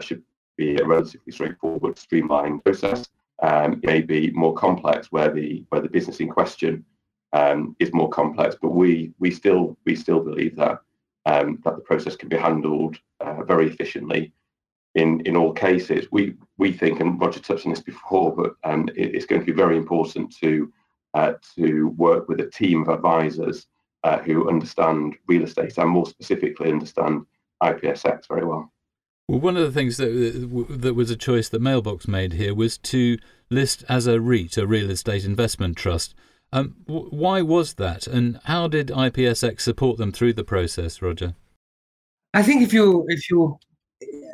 should 0.00 0.22
be 0.56 0.76
a 0.76 0.84
relatively 0.84 1.32
straightforward, 1.32 1.98
streamlined 1.98 2.64
process. 2.64 3.08
Um, 3.42 3.74
it 3.74 3.84
may 3.84 4.00
be 4.00 4.30
more 4.30 4.54
complex 4.54 5.12
where 5.12 5.30
the 5.32 5.64
where 5.68 5.82
the 5.82 5.88
business 5.88 6.20
in 6.20 6.28
question 6.28 6.84
um, 7.32 7.76
is 7.78 7.92
more 7.92 8.08
complex, 8.08 8.56
but 8.60 8.70
we 8.70 9.12
we 9.18 9.30
still 9.30 9.76
we 9.84 9.94
still 9.94 10.20
believe 10.20 10.56
that 10.56 10.80
um, 11.26 11.60
that 11.64 11.76
the 11.76 11.82
process 11.82 12.16
can 12.16 12.28
be 12.28 12.36
handled 12.36 12.98
uh, 13.20 13.42
very 13.44 13.66
efficiently 13.68 14.32
in 14.96 15.20
in 15.20 15.36
all 15.36 15.52
cases. 15.52 16.08
We 16.10 16.34
we 16.58 16.72
think, 16.72 17.00
and 17.00 17.20
Roger 17.20 17.38
touched 17.38 17.66
on 17.66 17.72
this 17.72 17.82
before, 17.82 18.34
but 18.34 18.56
um, 18.64 18.88
it, 18.96 19.14
it's 19.14 19.26
going 19.26 19.40
to 19.40 19.46
be 19.46 19.52
very 19.52 19.76
important 19.76 20.34
to 20.38 20.72
uh, 21.14 21.34
to 21.56 21.88
work 21.96 22.28
with 22.28 22.40
a 22.40 22.50
team 22.50 22.82
of 22.82 22.88
advisors 22.88 23.66
uh, 24.02 24.18
who 24.18 24.48
understand 24.48 25.16
real 25.28 25.44
estate 25.44 25.78
and 25.78 25.90
more 25.90 26.06
specifically 26.06 26.72
understand 26.72 27.24
IPSX 27.62 28.26
very 28.28 28.44
well. 28.44 28.72
Well, 29.28 29.40
one 29.40 29.56
of 29.56 29.64
the 29.64 29.72
things 29.72 29.98
that 29.98 30.66
that 30.70 30.94
was 30.94 31.10
a 31.10 31.16
choice 31.16 31.48
that 31.50 31.62
Mailbox 31.62 32.08
made 32.08 32.32
here 32.32 32.54
was 32.54 32.78
to 32.78 33.18
list 33.50 33.84
as 33.88 34.06
a 34.06 34.20
REIT, 34.20 34.56
a 34.56 34.66
real 34.66 34.90
estate 34.90 35.24
investment 35.24 35.76
trust. 35.76 36.14
Um, 36.52 36.76
why 36.86 37.42
was 37.42 37.74
that, 37.74 38.06
and 38.06 38.40
how 38.44 38.68
did 38.68 38.88
IPSX 38.88 39.60
support 39.60 39.98
them 39.98 40.12
through 40.12 40.32
the 40.32 40.44
process, 40.44 41.02
Roger? 41.02 41.34
I 42.32 42.42
think 42.42 42.62
if 42.62 42.72
you're 42.72 43.04
if 43.08 43.28
you're 43.28 43.58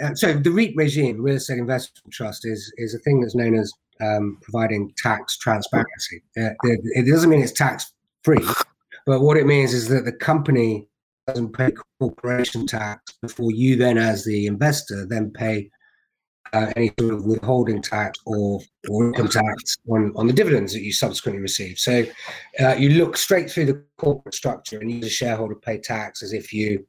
uh, 0.03 0.15
so 0.15 0.33
the 0.33 0.51
REIT 0.51 0.75
regime, 0.77 1.21
real 1.21 1.37
estate 1.37 1.59
investment 1.59 2.13
trust, 2.13 2.47
is 2.47 2.73
is 2.77 2.95
a 2.95 2.99
thing 2.99 3.21
that's 3.21 3.35
known 3.35 3.55
as 3.55 3.73
um, 4.01 4.39
providing 4.43 4.93
tax 4.97 5.37
transparency. 5.39 6.23
Uh, 6.37 6.51
it 6.65 7.09
doesn't 7.09 7.31
mean 7.31 7.41
it's 7.41 7.53
tax 7.53 7.93
free, 8.25 8.45
but 9.07 9.21
what 9.21 9.37
it 9.37 9.47
means 9.47 9.73
is 9.73 9.89
that 9.89 10.05
the 10.05 10.13
company 10.13 10.89
doesn't 11.27 11.53
pay 11.53 11.73
corporation 12.01 12.67
tax 12.67 13.13
before 13.23 13.53
you 13.53 13.77
then, 13.77 13.99
as 13.99 14.25
the 14.25 14.47
investor, 14.47 15.07
then 15.07 15.31
pay 15.31 15.71
uh, 16.53 16.73
any 16.77 16.93
sort 16.99 17.15
of 17.15 17.25
withholding 17.25 17.81
tax 17.81 18.19
or, 18.27 18.61
or 18.89 19.07
income 19.07 19.29
tax 19.29 19.79
on, 19.89 20.13
on 20.17 20.27
the 20.27 20.33
dividends 20.33 20.73
that 20.73 20.83
you 20.83 20.93
subsequently 20.93 21.41
receive. 21.41 21.79
So 21.79 22.05
uh, 22.61 22.75
you 22.75 22.91
look 22.91 23.17
straight 23.17 23.51
through 23.51 23.67
the 23.67 23.85
corporate 23.97 24.35
structure 24.35 24.79
and 24.79 24.91
you, 24.91 24.99
as 24.99 25.07
a 25.07 25.11
shareholder, 25.11 25.55
pay 25.55 25.79
tax 25.79 26.23
as 26.23 26.33
if 26.33 26.53
you 26.53 26.87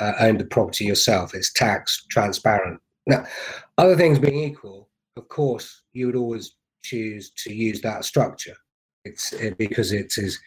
uh, 0.00 0.12
owned 0.20 0.40
the 0.40 0.44
property 0.44 0.84
yourself. 0.84 1.34
It's 1.34 1.52
tax 1.52 2.06
transparent. 2.10 2.80
Now, 3.06 3.24
other 3.78 3.96
things 3.96 4.18
being 4.18 4.42
equal, 4.42 4.88
of 5.16 5.28
course, 5.28 5.82
you 5.92 6.06
would 6.06 6.16
always 6.16 6.56
choose 6.82 7.30
to 7.38 7.54
use 7.54 7.80
that 7.82 8.04
structure. 8.04 8.56
It's 9.04 9.32
it, 9.34 9.58
because 9.58 9.92
it 9.92 10.14
is 10.16 10.38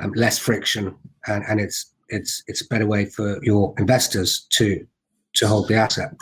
um, 0.00 0.12
less 0.12 0.38
friction 0.38 0.94
and, 1.26 1.44
and 1.48 1.60
it's 1.60 1.92
it's 2.08 2.42
it's 2.46 2.62
a 2.62 2.68
better 2.68 2.86
way 2.86 3.04
for 3.04 3.42
your 3.44 3.74
investors 3.78 4.46
to 4.50 4.86
to 5.34 5.48
hold 5.48 5.68
the 5.68 5.74
asset. 5.74 6.12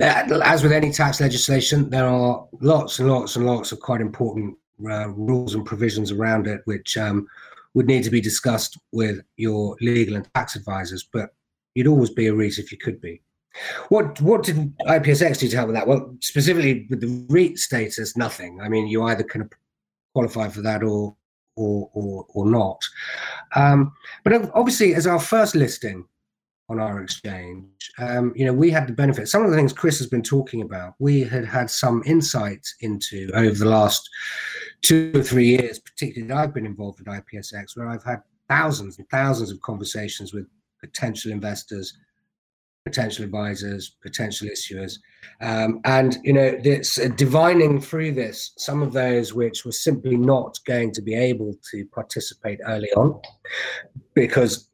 Uh, 0.00 0.40
as 0.42 0.62
with 0.62 0.72
any 0.72 0.90
tax 0.90 1.20
legislation, 1.20 1.88
there 1.90 2.06
are 2.06 2.46
lots 2.60 2.98
and 2.98 3.08
lots 3.08 3.36
and 3.36 3.46
lots 3.46 3.70
of 3.70 3.80
quite 3.80 4.00
important 4.00 4.56
uh, 4.90 5.08
rules 5.10 5.54
and 5.54 5.64
provisions 5.64 6.10
around 6.10 6.46
it, 6.46 6.62
which 6.64 6.96
um, 6.96 7.26
would 7.74 7.86
need 7.86 8.02
to 8.02 8.10
be 8.10 8.20
discussed 8.20 8.78
with 8.92 9.20
your 9.36 9.76
legal 9.80 10.16
and 10.16 10.28
tax 10.34 10.56
advisors. 10.56 11.06
But 11.12 11.30
you'd 11.76 11.86
always 11.86 12.10
be 12.10 12.26
a 12.26 12.34
REIT 12.34 12.58
if 12.58 12.72
you 12.72 12.78
could 12.78 13.00
be. 13.00 13.22
What 13.88 14.20
what 14.20 14.42
did 14.42 14.76
IPSX 14.80 15.38
do 15.38 15.48
to 15.48 15.56
help 15.56 15.68
with 15.68 15.76
that? 15.76 15.86
Well, 15.86 16.14
specifically 16.20 16.86
with 16.90 17.00
the 17.00 17.26
REIT 17.28 17.58
status, 17.58 18.16
nothing. 18.16 18.60
I 18.60 18.68
mean, 18.68 18.86
you 18.86 19.02
either 19.04 19.22
can 19.22 19.48
qualify 20.14 20.48
for 20.48 20.62
that 20.62 20.82
or 20.82 21.16
or 21.56 21.90
or, 21.94 22.26
or 22.34 22.46
not. 22.46 22.80
Um, 23.54 23.92
but 24.24 24.50
obviously, 24.54 24.94
as 24.94 25.06
our 25.06 25.20
first 25.20 25.54
listing 25.54 26.06
on 26.68 26.80
our 26.80 27.00
exchange, 27.00 27.90
um, 27.98 28.32
you 28.34 28.44
know, 28.44 28.52
we 28.52 28.70
had 28.70 28.88
the 28.88 28.92
benefit. 28.92 29.28
Some 29.28 29.44
of 29.44 29.50
the 29.50 29.56
things 29.56 29.72
Chris 29.72 29.98
has 29.98 30.08
been 30.08 30.22
talking 30.22 30.62
about, 30.62 30.94
we 30.98 31.20
had 31.22 31.44
had 31.44 31.70
some 31.70 32.02
insight 32.04 32.66
into 32.80 33.30
over 33.34 33.54
the 33.54 33.70
last 33.70 34.08
two 34.82 35.12
or 35.14 35.22
three 35.22 35.46
years, 35.46 35.78
particularly 35.78 36.32
I've 36.32 36.52
been 36.52 36.66
involved 36.66 36.98
with 36.98 37.08
IPSX, 37.08 37.76
where 37.76 37.88
I've 37.88 38.04
had 38.04 38.22
thousands 38.48 38.98
and 38.98 39.08
thousands 39.08 39.50
of 39.50 39.60
conversations 39.60 40.32
with 40.32 40.46
potential 40.86 41.32
investors 41.32 41.96
potential 42.86 43.24
advisors, 43.24 43.96
potential 44.00 44.46
issuers, 44.46 45.00
um, 45.40 45.80
and 45.84 46.18
you 46.22 46.32
know, 46.32 46.56
it's 46.62 47.00
uh, 47.00 47.08
divining 47.16 47.80
through 47.80 48.12
this 48.12 48.52
some 48.58 48.80
of 48.80 48.92
those 48.92 49.34
which 49.34 49.64
were 49.64 49.72
simply 49.72 50.16
not 50.16 50.56
going 50.66 50.92
to 50.92 51.02
be 51.02 51.14
able 51.14 51.52
to 51.72 51.84
participate 51.86 52.60
early 52.64 52.88
on 52.92 53.20
because 54.14 54.68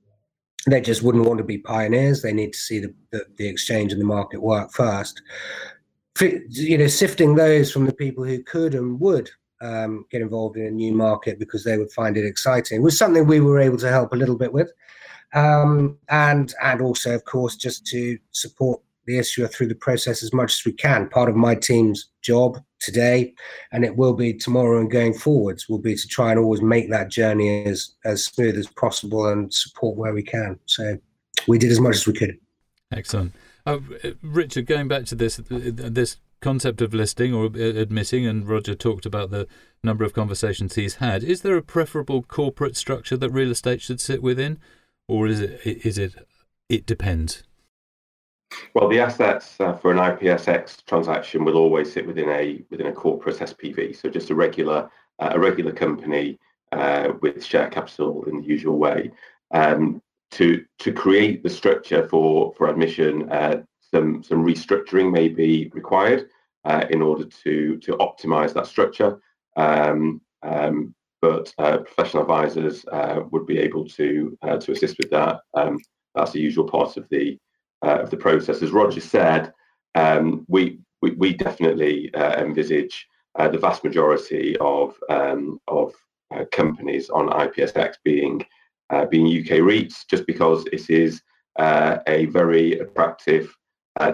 they 0.67 0.81
just 0.81 1.03
wouldn't 1.03 1.25
want 1.25 1.39
to 1.39 1.45
be 1.45 1.59
pioneers. 1.59 2.21
They 2.21 2.35
need 2.35 2.53
to 2.53 2.59
see 2.59 2.81
the, 2.81 2.95
the, 3.11 3.25
the 3.39 3.49
exchange 3.49 3.93
and 3.93 4.01
the 4.01 4.07
market 4.07 4.43
work 4.43 4.71
first. 4.73 5.23
You 6.21 6.77
know, 6.77 6.89
sifting 6.89 7.35
those 7.35 7.73
from 7.73 7.87
the 7.87 7.95
people 7.95 8.25
who 8.25 8.43
could 8.43 8.75
and 8.75 9.01
would 9.01 9.31
um, 9.63 10.05
get 10.11 10.21
involved 10.21 10.59
in 10.59 10.67
a 10.67 10.71
new 10.71 10.93
market 10.93 11.39
because 11.39 11.65
they 11.65 11.79
would 11.79 11.91
find 11.93 12.17
it 12.17 12.27
exciting 12.27 12.83
was 12.83 12.99
something 12.99 13.27
we 13.27 13.41
were 13.41 13.61
able 13.61 13.79
to 13.79 13.89
help 13.89 14.13
a 14.13 14.17
little 14.17 14.37
bit 14.37 14.53
with 14.53 14.71
um, 15.35 15.99
and 16.09 16.55
and 16.63 16.81
also, 16.81 17.15
of 17.15 17.25
course, 17.25 17.57
just 17.57 17.87
to 17.87 18.19
support 18.33 18.81
the 19.07 19.19
issuer 19.19 19.49
through 19.49 19.67
the 19.67 19.75
process 19.75 20.23
as 20.23 20.33
much 20.33 20.53
as 20.53 20.65
we 20.65 20.73
can. 20.73 21.09
Part 21.09 21.29
of 21.29 21.37
my 21.37 21.55
team's 21.55 22.09
job 22.23 22.59
today, 22.79 23.35
and 23.73 23.85
it 23.85 23.97
will 23.97 24.15
be 24.15 24.33
tomorrow 24.33 24.79
and 24.79 24.91
going 24.91 25.15
forwards, 25.15 25.69
will 25.69 25.79
be 25.79 25.97
to 25.97 26.07
try 26.07 26.31
and 26.31 26.39
always 26.39 26.63
make 26.63 26.91
that 26.91 27.11
journey 27.11 27.65
as 27.65 27.93
as 28.05 28.25
smooth 28.25 28.57
as 28.57 28.69
possible 28.69 29.27
and 29.27 29.53
support 29.53 29.97
where 29.97 30.15
we 30.15 30.23
can. 30.23 30.59
So 30.67 30.99
we 31.49 31.59
did 31.59 31.73
as 31.73 31.81
much 31.81 31.97
as 31.97 32.07
we 32.07 32.13
could. 32.13 32.39
Excellent, 32.93 33.33
uh, 33.67 33.79
Richard. 34.23 34.67
Going 34.67 34.89
back 34.89 35.07
to 35.07 35.15
this 35.15 35.41
this 35.49 36.19
concept 36.41 36.83
of 36.83 36.93
listing 36.93 37.33
or 37.33 37.47
admitting, 37.47 38.27
and 38.27 38.47
Roger 38.47 38.75
talked 38.75 39.07
about 39.07 39.31
the 39.31 39.47
number 39.83 40.05
of 40.05 40.13
conversations 40.13 40.75
he's 40.75 40.97
had. 40.97 41.25
Is 41.25 41.41
there 41.43 41.57
a 41.57 41.63
preferable 41.63 42.23
corporate 42.23 42.77
structure 42.77 43.17
that 43.17 43.31
real 43.31 43.51
estate 43.51 43.81
should 43.81 44.01
sit 44.01 44.23
within? 44.23 44.59
Or 45.09 45.27
is 45.27 45.41
it 45.41 45.61
is 45.65 45.99
it 45.99 46.15
it 46.69 46.87
depends? 46.87 47.43
Well, 48.75 48.89
the 48.89 49.01
assets 49.01 49.57
uh, 49.61 49.75
for 49.75 49.91
an 49.93 49.99
IPSX 49.99 50.85
transaction 50.85 51.45
will 51.45 51.57
always 51.57 51.93
sit 51.93 52.07
within 52.07 52.29
a 52.29 52.63
within 52.71 52.87
a 52.87 52.93
corporate 52.93 53.39
SPV, 53.39 53.97
so 53.97 54.09
just 54.09 54.31
a 54.31 54.35
regular 54.35 54.91
uh, 55.19 55.31
a 55.33 55.39
regular 55.39 55.73
company 55.73 56.39
uh, 56.73 57.13
with 57.21 57.45
share 57.45 57.69
capital 57.69 58.25
in 58.25 58.39
the 58.39 58.47
usual 58.47 58.79
way. 58.79 59.11
Um, 59.53 60.03
to 60.33 60.65
to 60.79 60.93
create 60.93 61.43
the 61.43 61.51
structure 61.51 62.09
for 62.09 62.53
for 62.55 62.69
admission, 62.69 63.31
uh, 63.31 63.63
some 63.91 64.23
some 64.23 64.45
restructuring 64.45 65.13
may 65.13 65.29
be 65.29 65.71
required 65.75 66.29
uh, 66.65 66.87
in 66.91 67.03
order 67.03 67.25
to 67.25 67.77
to 67.79 67.93
optimize 67.97 68.55
that 68.55 68.67
structure. 68.67 69.21
Um, 69.57 70.21
um, 70.43 70.95
but 71.23 71.55
uh, 71.59 71.79
professional 71.79 72.25
advisors 72.25 72.85
uh, 72.91 73.21
would 73.31 73.47
be 73.47 73.57
able 73.57 73.89
to 73.89 74.37
uh, 74.43 74.59
to 74.59 74.73
assist 74.73 74.99
with 74.99 75.09
that. 75.11 75.41
Um, 75.55 75.79
that's 76.15 76.33
the 76.33 76.41
usual 76.41 76.69
part 76.69 76.97
of 76.99 77.09
the 77.09 77.39
uh, 77.83 78.01
of 78.01 78.11
the 78.11 78.17
process. 78.17 78.61
As 78.61 78.73
Roger 78.73 79.01
said, 79.01 79.53
um, 79.95 80.45
we, 80.49 80.81
we, 81.01 81.13
we 81.13 81.33
definitely 81.33 82.13
uh, 82.15 82.35
envisage 82.43 83.07
uh, 83.39 83.49
the 83.49 83.59
vast 83.59 83.85
majority 83.85 84.57
of 84.59 84.97
um, 85.09 85.61
of 85.69 85.95
companies 86.51 87.09
on 87.11 87.29
IPSX 87.29 87.95
being 88.05 88.45
being 89.11 89.27
UK 89.27 89.61
REITs, 89.61 90.07
just 90.11 90.27
because 90.27 90.67
it 90.73 90.91
is 90.91 91.23
a 91.59 92.27
very 92.27 92.79
attractive 92.81 93.55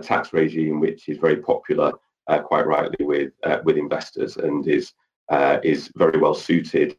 tax 0.03 0.33
regime, 0.33 0.79
which 0.79 1.09
is 1.09 1.19
very 1.19 1.37
popular, 1.37 1.93
quite 2.45 2.67
rightly, 2.67 3.05
with 3.05 3.33
with 3.65 3.77
investors 3.77 4.37
and 4.37 4.67
is 4.69 4.93
uh, 5.31 5.59
is 5.63 5.91
very 5.97 6.19
well 6.19 6.35
suited 6.35 6.97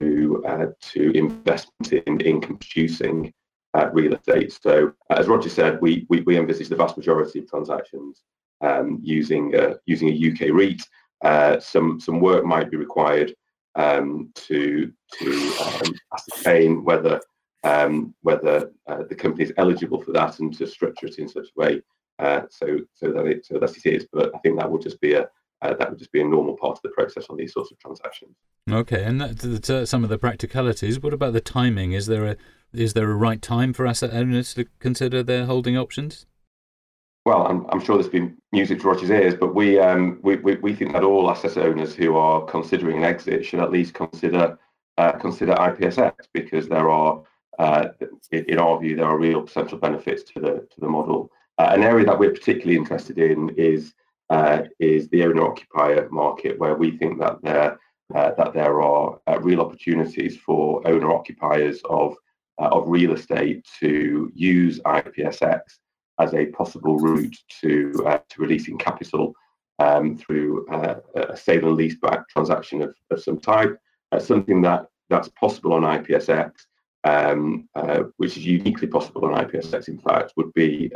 to 0.00 0.44
uh, 0.46 0.66
to 0.80 1.10
investment 1.16 1.92
in 2.06 2.20
income 2.20 2.58
producing 2.58 3.32
uh, 3.74 3.90
real 3.92 4.14
estate. 4.14 4.56
So, 4.62 4.92
uh, 5.10 5.14
as 5.18 5.26
Roger 5.26 5.48
said, 5.48 5.80
we, 5.80 6.06
we, 6.08 6.20
we 6.22 6.36
envisage 6.36 6.68
the 6.68 6.76
vast 6.76 6.96
majority 6.96 7.40
of 7.40 7.48
transactions 7.48 8.22
um, 8.60 9.00
using 9.02 9.52
using 9.86 10.08
a 10.08 10.30
UK 10.30 10.52
REIT. 10.52 10.82
Uh, 11.24 11.58
some 11.58 11.98
some 12.00 12.20
work 12.20 12.44
might 12.44 12.70
be 12.70 12.76
required 12.76 13.34
um, 13.76 14.30
to 14.34 14.92
to 15.18 15.56
um, 15.62 15.94
ascertain 16.12 16.84
whether 16.84 17.20
um, 17.64 18.14
whether 18.22 18.70
uh, 18.86 19.02
the 19.08 19.14
company 19.14 19.44
is 19.44 19.52
eligible 19.56 20.00
for 20.02 20.12
that 20.12 20.38
and 20.38 20.56
to 20.56 20.66
structure 20.66 21.06
it 21.06 21.18
in 21.18 21.28
such 21.28 21.48
a 21.56 21.60
way 21.60 21.82
so 22.50 22.78
so 22.92 23.10
that 23.10 23.26
it 23.26 23.46
so 23.46 23.58
that 23.58 23.76
it 23.76 23.86
is. 23.86 24.06
But 24.12 24.34
I 24.34 24.38
think 24.38 24.58
that 24.58 24.70
will 24.70 24.78
just 24.78 25.00
be 25.00 25.14
a 25.14 25.28
uh, 25.64 25.74
that 25.74 25.90
would 25.90 25.98
just 25.98 26.12
be 26.12 26.20
a 26.20 26.24
normal 26.24 26.56
part 26.56 26.76
of 26.76 26.82
the 26.82 26.90
process 26.90 27.26
on 27.30 27.36
these 27.36 27.52
sorts 27.52 27.70
of 27.70 27.78
transactions. 27.78 28.36
Okay, 28.70 29.02
and 29.02 29.20
that, 29.20 29.70
uh, 29.70 29.86
some 29.86 30.04
of 30.04 30.10
the 30.10 30.18
practicalities. 30.18 31.00
What 31.00 31.14
about 31.14 31.32
the 31.32 31.40
timing? 31.40 31.92
Is 31.92 32.06
there 32.06 32.26
a 32.26 32.36
is 32.72 32.92
there 32.92 33.10
a 33.10 33.14
right 33.14 33.40
time 33.40 33.72
for 33.72 33.86
asset 33.86 34.12
owners 34.12 34.52
to 34.54 34.66
consider 34.80 35.22
their 35.22 35.46
holding 35.46 35.76
options? 35.76 36.26
Well, 37.24 37.46
I'm, 37.46 37.64
I'm 37.70 37.80
sure 37.80 37.96
there's 37.96 38.10
been 38.10 38.36
music 38.52 38.80
to 38.80 38.88
Roger's 38.88 39.10
ears, 39.10 39.34
but 39.34 39.54
we, 39.54 39.78
um, 39.78 40.18
we, 40.22 40.36
we, 40.36 40.56
we 40.56 40.74
think 40.74 40.92
that 40.92 41.04
all 41.04 41.30
asset 41.30 41.56
owners 41.56 41.94
who 41.94 42.16
are 42.16 42.44
considering 42.44 42.98
an 42.98 43.04
exit 43.04 43.46
should 43.46 43.60
at 43.60 43.70
least 43.70 43.94
consider 43.94 44.58
uh, 44.98 45.12
consider 45.12 45.54
IPSX 45.54 46.12
because 46.32 46.68
there 46.68 46.90
are, 46.90 47.22
uh, 47.58 47.86
in 48.30 48.58
our 48.58 48.78
view, 48.78 48.96
there 48.96 49.06
are 49.06 49.18
real 49.18 49.42
potential 49.42 49.78
benefits 49.78 50.22
to 50.32 50.40
the 50.40 50.66
to 50.70 50.80
the 50.80 50.88
model. 50.88 51.30
Uh, 51.58 51.70
an 51.70 51.82
area 51.82 52.04
that 52.04 52.18
we're 52.18 52.32
particularly 52.32 52.76
interested 52.76 53.18
in 53.18 53.50
is 53.50 53.94
uh, 54.30 54.62
is 54.78 55.08
the 55.08 55.24
owner 55.24 55.44
occupier 55.46 56.08
market, 56.10 56.58
where 56.58 56.74
we 56.74 56.96
think 56.96 57.18
that 57.20 57.42
there 57.42 57.78
uh, 58.14 58.32
that 58.36 58.52
there 58.52 58.80
are 58.82 59.18
uh, 59.26 59.38
real 59.40 59.60
opportunities 59.60 60.36
for 60.36 60.86
owner 60.86 61.12
occupiers 61.12 61.80
of 61.88 62.16
of 62.58 62.88
real 62.88 63.12
estate 63.12 63.66
to 63.80 64.30
use 64.34 64.78
IPSX 64.80 65.60
as 66.20 66.32
a 66.34 66.46
possible 66.46 66.98
route 66.98 67.36
to 67.60 67.92
to 67.92 68.40
releasing 68.40 68.78
capital 68.78 69.34
um, 69.78 70.16
through 70.16 70.66
a 70.70 71.36
sale 71.36 71.68
and 71.68 71.78
leaseback 71.78 72.24
transaction 72.28 72.82
of, 72.82 72.94
of 73.10 73.20
some 73.22 73.40
type. 73.40 73.76
Something 74.18 74.62
that 74.62 74.86
that's 75.10 75.28
possible 75.30 75.72
on 75.72 75.82
IPSX, 75.82 76.52
um, 77.02 77.68
which 78.16 78.36
is 78.36 78.46
uniquely 78.46 78.86
possible 78.86 79.24
on 79.24 79.44
IPSX. 79.44 79.88
In 79.88 79.98
fact, 79.98 80.32
would 80.36 80.52
be 80.54 80.92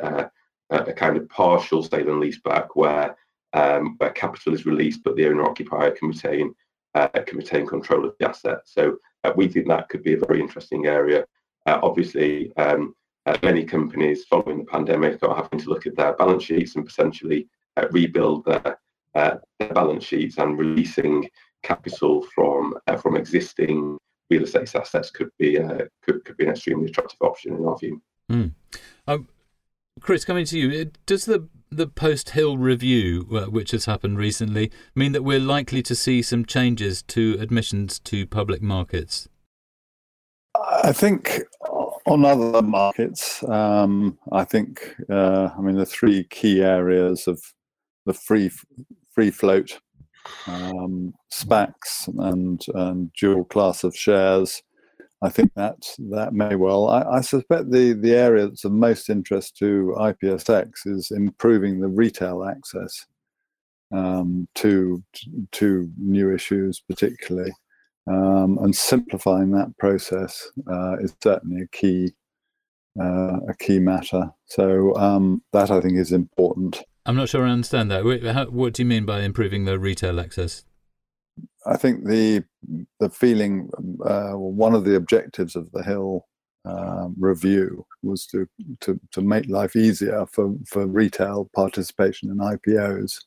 a 0.71 0.93
kind 0.93 1.17
of 1.17 1.29
partial 1.29 1.83
sale 1.83 2.11
and 2.11 2.23
leaseback 2.23 2.69
where 2.75 3.17
um, 3.55 3.95
where 3.97 4.11
capital 4.11 4.53
is 4.53 4.67
released, 4.67 5.03
but 5.03 5.17
the 5.17 5.27
owner 5.27 5.45
occupier 5.45 5.91
can 5.91 6.09
retain 6.09 6.55
uh, 6.95 7.09
can 7.09 7.39
retain 7.39 7.67
control 7.67 8.05
of 8.05 8.15
the 8.19 8.29
asset. 8.29 8.61
So 8.65 8.99
we 9.37 9.49
think 9.49 9.69
that 9.69 9.89
could 9.89 10.03
be 10.03 10.15
a 10.15 10.19
very 10.19 10.41
interesting 10.41 10.87
area. 10.87 11.25
obviously. 11.67 12.55
Um, 12.57 12.95
uh, 13.29 13.37
many 13.43 13.63
companies 13.63 14.25
following 14.25 14.59
the 14.59 14.65
pandemic 14.65 15.23
are 15.23 15.35
having 15.35 15.59
to 15.59 15.69
look 15.69 15.87
at 15.87 15.95
their 15.97 16.15
balance 16.15 16.45
sheets 16.45 16.77
and 16.77 16.87
potentially 16.87 17.47
uh, 17.77 17.87
rebuild 17.91 18.45
their, 18.47 18.79
uh, 19.15 19.35
their, 19.59 19.73
balance 19.75 20.05
sheets 20.05 20.39
and 20.39 20.59
releasing 20.59 21.29
capital 21.63 22.23
from 22.35 22.75
uh, 22.87 22.97
from 22.97 23.17
existing 23.17 23.99
real 24.31 24.45
estate 24.45 24.75
assets 24.75 25.11
could 25.11 25.31
be 25.39 25.59
uh, 25.59 25.85
could, 26.03 26.25
could 26.25 26.37
be 26.39 26.45
an 26.45 26.51
extremely 26.51 26.87
attractive 26.87 27.21
option 27.21 27.55
in 27.55 27.67
our 27.67 27.77
view. 27.77 28.01
Mm. 28.31 28.53
Um, 29.07 29.29
Chris, 30.01 30.25
coming 30.25 30.45
to 30.47 30.59
you, 30.59 30.91
does 31.07 31.25
the 31.25 31.49
the 31.71 31.87
post 31.87 32.31
Hill 32.31 32.57
review, 32.57 33.29
uh, 33.33 33.51
which 33.51 33.73
has 33.73 33.85
happened 33.85 34.17
recently, 34.19 34.71
mean 34.95 35.13
that 35.13 35.23
we're 35.23 35.39
likely 35.39 35.83
to 35.83 35.95
see 35.95 36.23
some 36.23 36.47
changes 36.47 37.03
to 37.03 37.37
admissions 37.39 37.99
to 38.01 38.27
public 38.27 38.63
markets? 38.63 39.29
I 40.83 40.93
think 40.93 41.43
on 42.07 42.25
other 42.25 42.63
markets, 42.63 43.43
um, 43.45 44.19
I 44.33 44.45
think, 44.45 44.95
uh, 45.11 45.51
I 45.57 45.61
mean, 45.61 45.77
the 45.77 45.87
three 45.87 46.25
key 46.25 46.63
areas 46.63 47.29
of 47.29 47.43
the 48.07 48.15
free 48.15 48.51
free 49.15 49.31
float, 49.31 49.79
um, 50.47 51.13
SPACs, 51.33 52.09
and, 52.19 52.65
and 52.75 53.13
dual 53.13 53.45
class 53.45 53.85
of 53.85 53.97
shares. 53.97 54.63
I 55.21 55.31
think 55.31 55.53
that 55.55 55.79
that 56.11 56.33
may 56.33 56.55
well. 56.55 56.89
I, 56.89 57.03
I, 57.03 57.21
suspect 57.23 57.71
the 57.71 57.93
the 57.93 58.15
area 58.15 58.47
that's 58.47 58.65
of 58.65 58.73
most 58.73 59.11
interest 59.11 59.57
to 59.57 59.95
IPSX 59.99 60.87
is 60.87 61.11
improving 61.11 61.81
the 61.81 61.89
retail 61.89 62.45
access 62.45 63.07
um, 63.93 64.47
to 64.57 65.03
to 65.53 65.91
new 65.99 66.33
issues, 66.33 66.81
particularly. 66.81 67.53
Um, 68.07 68.59
and 68.63 68.75
simplifying 68.75 69.51
that 69.51 69.77
process 69.77 70.51
uh, 70.71 70.97
is 70.99 71.15
certainly 71.23 71.63
a 71.63 71.77
key 71.77 72.13
uh, 73.01 73.39
a 73.49 73.55
key 73.59 73.81
matter. 73.81 74.31
So 74.47 74.95
um, 74.97 75.43
that 75.53 75.71
I 75.71 75.81
think 75.81 75.97
is 75.97 76.13
important. 76.13 76.83
I'm 77.07 77.17
not 77.17 77.29
sure 77.29 77.47
I 77.47 77.51
understand 77.51 77.91
that. 77.91 78.05
What 78.53 78.75
do 78.75 78.83
you 78.83 78.87
mean 78.87 79.05
by 79.07 79.23
improving 79.23 79.65
the 79.65 79.79
retail 79.79 80.21
access? 80.21 80.65
I 81.67 81.77
think 81.77 82.05
the 82.05 82.45
the 83.01 83.11
feeling 83.11 83.71
uh, 84.05 84.33
one 84.33 84.75
of 84.75 84.85
the 84.85 84.97
objectives 84.97 85.57
of 85.57 85.71
the 85.73 85.83
Hill 85.83 86.27
uh, 86.65 87.09
review 87.19 87.87
was 88.03 88.27
to, 88.27 88.49
to 88.81 88.99
to 89.13 89.21
make 89.21 89.49
life 89.49 89.77
easier 89.77 90.27
for 90.27 90.55
for 90.67 90.87
retail 90.87 91.51
participation 91.55 92.31
in 92.31 92.39
IPOs 92.39 93.21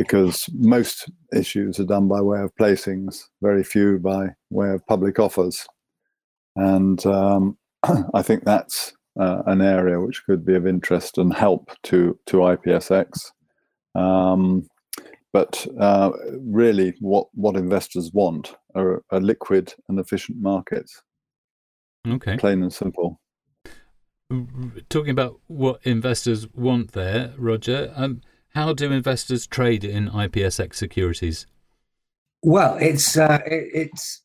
because 0.00 0.48
most 0.54 1.10
issues 1.34 1.78
are 1.78 1.84
done 1.84 2.08
by 2.08 2.22
way 2.22 2.40
of 2.40 2.54
placings, 2.56 3.24
very 3.42 3.62
few 3.62 3.98
by 3.98 4.28
way 4.48 4.70
of 4.70 4.86
public 4.86 5.18
offers. 5.18 5.66
And 6.56 7.04
um, 7.04 7.58
I 8.14 8.22
think 8.22 8.44
that's 8.44 8.94
uh, 9.20 9.42
an 9.44 9.60
area 9.60 10.00
which 10.00 10.24
could 10.24 10.46
be 10.46 10.54
of 10.54 10.66
interest 10.66 11.18
and 11.18 11.34
help 11.34 11.70
to, 11.84 12.18
to 12.26 12.38
IPSX. 12.38 13.30
Um, 13.94 14.66
but 15.32 15.66
uh, 15.78 16.10
really, 16.40 16.94
what, 17.00 17.28
what 17.34 17.56
investors 17.56 18.10
want 18.12 18.54
are 18.74 19.02
a 19.10 19.20
liquid 19.20 19.74
and 19.88 19.98
efficient 19.98 20.38
markets. 20.40 21.02
Okay. 22.08 22.36
Plain 22.36 22.62
and 22.62 22.72
simple. 22.72 23.20
Talking 24.88 25.10
about 25.10 25.40
what 25.46 25.80
investors 25.84 26.48
want 26.54 26.92
there, 26.92 27.34
Roger, 27.36 27.92
um, 27.96 28.22
how 28.54 28.72
do 28.72 28.90
investors 28.92 29.46
trade 29.46 29.84
in 29.84 30.08
IPSX 30.08 30.74
securities? 30.74 31.46
Well, 32.42 32.76
it's 32.80 33.16
uh, 33.16 33.38
it, 33.46 33.68
it's 33.74 34.22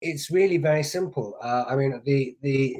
it's 0.00 0.30
really 0.30 0.56
very 0.56 0.82
simple. 0.82 1.36
Uh, 1.42 1.64
I 1.68 1.76
mean, 1.76 2.00
the, 2.04 2.36
the 2.42 2.76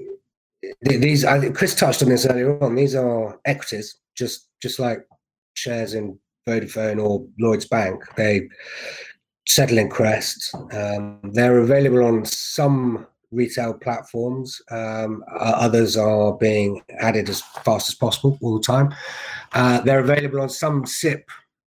the 0.83 0.96
these 0.96 1.24
I, 1.24 1.50
Chris 1.50 1.74
touched 1.74 2.02
on 2.02 2.09
this 2.09 2.26
earlier 2.26 2.62
on. 2.62 2.74
These 2.74 2.94
are 2.94 3.38
equities, 3.44 3.96
just 4.16 4.48
just 4.62 4.78
like 4.78 5.00
shares 5.54 5.94
in 5.94 6.18
Vodafone 6.46 7.03
or 7.03 7.26
Lloyd's 7.38 7.66
Bank. 7.66 8.03
They 8.16 8.48
settle 9.46 9.79
in 9.79 9.88
Crest. 9.88 10.55
Um, 10.72 11.20
they're 11.33 11.59
available 11.59 12.05
on 12.05 12.24
some 12.24 13.07
retail 13.31 13.74
platforms. 13.74 14.61
Um, 14.70 15.24
others 15.38 15.96
are 15.96 16.33
being 16.33 16.83
added 16.98 17.29
as 17.29 17.42
fast 17.64 17.88
as 17.88 17.94
possible 17.94 18.38
all 18.42 18.59
the 18.59 18.66
time. 18.66 18.94
Uh, 19.53 19.81
they're 19.81 20.00
available 20.00 20.40
on 20.40 20.48
some 20.48 20.87
SIPP 20.87 21.29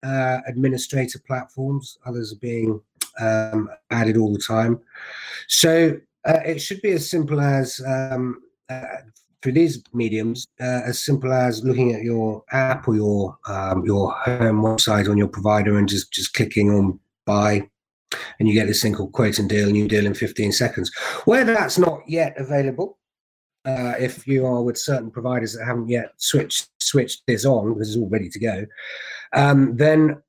uh, 0.04 0.40
administrator 0.48 1.20
platforms. 1.26 1.98
Others 2.06 2.34
are 2.34 2.40
being 2.40 2.82
um, 3.20 3.70
added 3.92 4.18
all 4.18 4.34
the 4.34 4.40
time. 4.40 4.80
So 5.48 5.98
uh, 6.26 6.40
it 6.46 6.60
should 6.60 6.82
be 6.82 6.92
as 6.92 7.10
simple 7.10 7.40
as 7.40 7.80
uh, 9.48 9.54
these 9.54 9.84
mediums, 9.94 10.48
uh, 10.60 10.82
as 10.86 11.04
simple 11.04 11.34
as 11.34 11.64
looking 11.64 11.94
at 11.94 12.02
your 12.02 12.44
app 12.52 12.88
or 12.88 12.96
your 12.96 13.38
um, 13.48 13.86
your 13.86 14.12
home 14.12 14.62
website 14.62 15.10
on 15.10 15.18
your 15.18 15.28
provider 15.28 15.78
and 15.78 15.88
just 15.88 16.12
just 16.12 16.34
clicking 16.34 16.70
on 16.72 17.00
buy 17.26 17.68
and 18.40 18.48
you 18.48 18.54
get 18.54 18.68
this 18.68 18.82
thing 18.82 18.94
called 18.94 19.12
quote 19.12 19.40
and 19.40 19.50
deal, 19.50 19.70
you 19.70 19.88
deal 19.88 20.06
in 20.06 20.14
15 20.14 20.52
seconds. 20.52 20.92
Where 21.26 21.44
that's 21.44 21.78
not 21.78 22.02
yet 22.08 22.36
available, 22.38 22.98
uh, 23.66 23.94
if 24.00 24.28
you 24.28 24.46
are 24.46 24.62
with 24.62 24.78
certain 24.78 25.10
providers 25.10 25.54
that 25.54 25.66
haven't 25.66 25.90
yet 25.90 26.14
switched 26.18 26.70
switched 26.80 27.24
this 27.26 27.46
on 27.46 27.74
because 27.74 27.90
it's 27.90 27.98
all 27.98 28.10
ready 28.10 28.30
to 28.30 28.40
go, 28.40 28.66
um, 29.34 29.76
then 29.76 30.22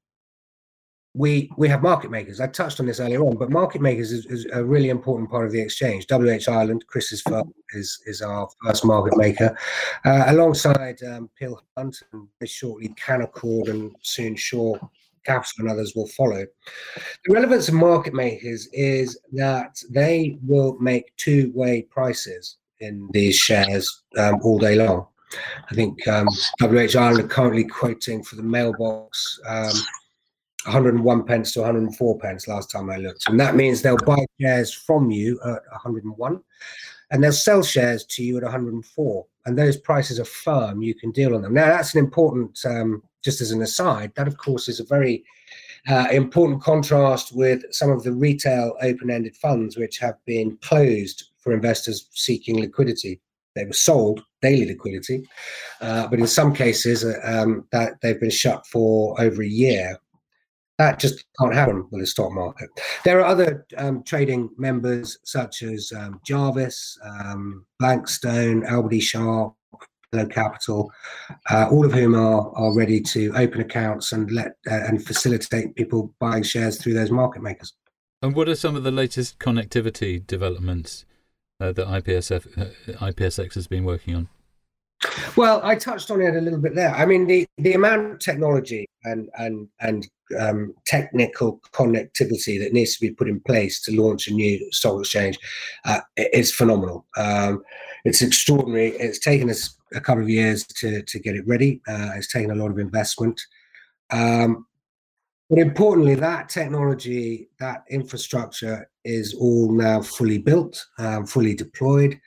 we 1.16 1.50
we 1.56 1.68
have 1.68 1.82
market 1.82 2.10
makers. 2.10 2.40
I 2.40 2.46
touched 2.46 2.78
on 2.78 2.86
this 2.86 3.00
earlier 3.00 3.22
on, 3.22 3.36
but 3.36 3.50
market 3.50 3.80
makers 3.80 4.12
is, 4.12 4.26
is 4.26 4.46
a 4.52 4.62
really 4.62 4.90
important 4.90 5.30
part 5.30 5.46
of 5.46 5.52
the 5.52 5.60
exchange. 5.60 6.06
WH 6.10 6.48
Ireland, 6.48 6.84
Chris's 6.86 7.22
firm 7.22 7.54
is 7.70 7.98
is 8.06 8.20
our 8.20 8.48
first 8.62 8.84
market 8.84 9.16
maker, 9.16 9.56
uh, 10.04 10.24
alongside 10.26 11.02
um, 11.04 11.30
Peel 11.38 11.60
Hunt 11.76 11.96
and 12.12 12.28
shortly 12.44 12.90
Canaccord 12.90 13.68
and 13.70 13.96
soon 14.02 14.36
Shore 14.36 14.78
Capital 15.24 15.60
and 15.60 15.70
others 15.70 15.94
will 15.96 16.08
follow. 16.08 16.44
The 17.24 17.32
relevance 17.32 17.68
of 17.68 17.74
market 17.74 18.12
makers 18.12 18.68
is 18.72 19.18
that 19.32 19.82
they 19.90 20.38
will 20.42 20.76
make 20.78 21.16
two 21.16 21.50
way 21.54 21.82
prices 21.82 22.58
in 22.80 23.08
these 23.12 23.36
shares 23.36 24.02
um, 24.18 24.38
all 24.42 24.58
day 24.58 24.74
long. 24.74 25.06
I 25.70 25.74
think 25.74 26.06
um, 26.06 26.28
WH 26.60 26.94
Ireland 26.94 27.24
are 27.24 27.28
currently 27.28 27.64
quoting 27.64 28.22
for 28.22 28.36
the 28.36 28.42
mailbox 28.42 29.40
um, 29.48 29.72
101 30.66 31.24
pence 31.24 31.52
to 31.52 31.60
104 31.60 32.18
pence 32.18 32.48
last 32.48 32.70
time 32.70 32.90
I 32.90 32.96
looked. 32.96 33.28
And 33.28 33.38
that 33.40 33.56
means 33.56 33.82
they'll 33.82 33.96
buy 33.96 34.24
shares 34.40 34.72
from 34.72 35.10
you 35.10 35.40
at 35.44 35.62
101 35.70 36.40
and 37.10 37.22
they'll 37.22 37.32
sell 37.32 37.62
shares 37.62 38.04
to 38.06 38.22
you 38.22 38.36
at 38.36 38.42
104. 38.42 39.26
And 39.46 39.56
those 39.56 39.76
prices 39.76 40.18
are 40.18 40.24
firm, 40.24 40.82
you 40.82 40.94
can 40.94 41.12
deal 41.12 41.34
on 41.34 41.42
them. 41.42 41.54
Now, 41.54 41.66
that's 41.66 41.94
an 41.94 42.00
important 42.00 42.58
um, 42.64 43.02
just 43.26 43.40
as 43.40 43.50
an 43.50 43.60
aside, 43.62 44.12
that 44.14 44.28
of 44.28 44.38
course 44.38 44.68
is 44.68 44.78
a 44.78 44.84
very 44.84 45.24
uh, 45.88 46.06
important 46.12 46.62
contrast 46.62 47.34
with 47.34 47.62
some 47.72 47.90
of 47.90 48.04
the 48.04 48.12
retail 48.12 48.74
open 48.82 49.10
ended 49.10 49.36
funds, 49.36 49.76
which 49.76 49.98
have 49.98 50.16
been 50.26 50.56
closed 50.62 51.30
for 51.38 51.52
investors 51.52 52.08
seeking 52.12 52.60
liquidity. 52.60 53.20
They 53.54 53.64
were 53.64 53.72
sold 53.72 54.22
daily 54.42 54.66
liquidity, 54.66 55.26
uh, 55.80 56.06
but 56.08 56.20
in 56.20 56.26
some 56.26 56.54
cases, 56.54 57.04
uh, 57.04 57.18
um, 57.24 57.66
that 57.72 58.00
they've 58.00 58.20
been 58.20 58.30
shut 58.30 58.66
for 58.66 59.20
over 59.20 59.42
a 59.42 59.48
year. 59.48 59.98
That 60.78 60.98
just 60.98 61.24
can't 61.38 61.54
happen 61.54 61.86
with 61.90 62.02
the 62.02 62.06
stock 62.06 62.32
market. 62.32 62.68
There 63.04 63.20
are 63.20 63.24
other 63.24 63.66
um, 63.78 64.02
trading 64.02 64.50
members 64.58 65.18
such 65.24 65.62
as 65.62 65.90
um, 65.96 66.20
Jarvis, 66.24 66.98
um, 67.02 67.64
Blankstone, 67.78 68.62
Albert 68.64 69.00
Sharp, 69.00 69.54
Pillar 70.12 70.26
Capital, 70.26 70.92
uh, 71.50 71.68
all 71.70 71.84
of 71.84 71.92
whom 71.92 72.14
are 72.14 72.52
are 72.54 72.76
ready 72.76 73.00
to 73.00 73.32
open 73.36 73.60
accounts 73.60 74.12
and 74.12 74.30
let 74.30 74.56
uh, 74.70 74.84
and 74.86 75.04
facilitate 75.04 75.74
people 75.76 76.12
buying 76.20 76.42
shares 76.42 76.80
through 76.80 76.94
those 76.94 77.10
market 77.10 77.42
makers. 77.42 77.72
And 78.22 78.34
what 78.34 78.48
are 78.48 78.54
some 78.54 78.76
of 78.76 78.82
the 78.82 78.90
latest 78.90 79.38
connectivity 79.38 80.26
developments 80.26 81.04
uh, 81.60 81.72
that 81.72 81.86
IPSF, 81.86 82.58
uh, 82.58 82.92
IPSX 82.98 83.54
has 83.54 83.66
been 83.66 83.84
working 83.84 84.14
on? 84.14 84.28
Well, 85.36 85.60
I 85.62 85.74
touched 85.74 86.10
on 86.10 86.22
it 86.22 86.34
a 86.34 86.40
little 86.40 86.58
bit 86.58 86.74
there. 86.74 86.94
I 86.94 87.04
mean, 87.04 87.26
the, 87.26 87.46
the 87.58 87.74
amount 87.74 88.12
of 88.12 88.18
technology 88.18 88.88
and 89.04 89.28
and 89.38 89.68
and 89.80 90.08
um, 90.38 90.74
technical 90.86 91.60
connectivity 91.72 92.58
that 92.58 92.72
needs 92.72 92.94
to 92.94 93.00
be 93.00 93.12
put 93.12 93.28
in 93.28 93.40
place 93.40 93.80
to 93.82 94.00
launch 94.00 94.28
a 94.28 94.34
new 94.34 94.72
stock 94.72 95.00
exchange 95.00 95.38
uh, 95.84 96.00
is 96.16 96.52
phenomenal. 96.52 97.06
Um, 97.16 97.62
it's 98.04 98.22
extraordinary. 98.22 98.88
It's 98.90 99.18
taken 99.18 99.50
us 99.50 99.76
a 99.94 100.00
couple 100.00 100.22
of 100.22 100.30
years 100.30 100.66
to 100.66 101.02
to 101.02 101.18
get 101.18 101.36
it 101.36 101.46
ready. 101.46 101.80
Uh, 101.86 102.10
it's 102.16 102.32
taken 102.32 102.50
a 102.50 102.56
lot 102.56 102.70
of 102.70 102.78
investment. 102.78 103.40
Um, 104.10 104.66
but 105.48 105.58
importantly, 105.58 106.16
that 106.16 106.48
technology, 106.48 107.48
that 107.60 107.84
infrastructure 107.88 108.90
is 109.04 109.34
all 109.34 109.70
now 109.70 110.02
fully 110.02 110.38
built, 110.38 110.84
um, 110.98 111.24
fully 111.24 111.54
deployed, 111.54 112.20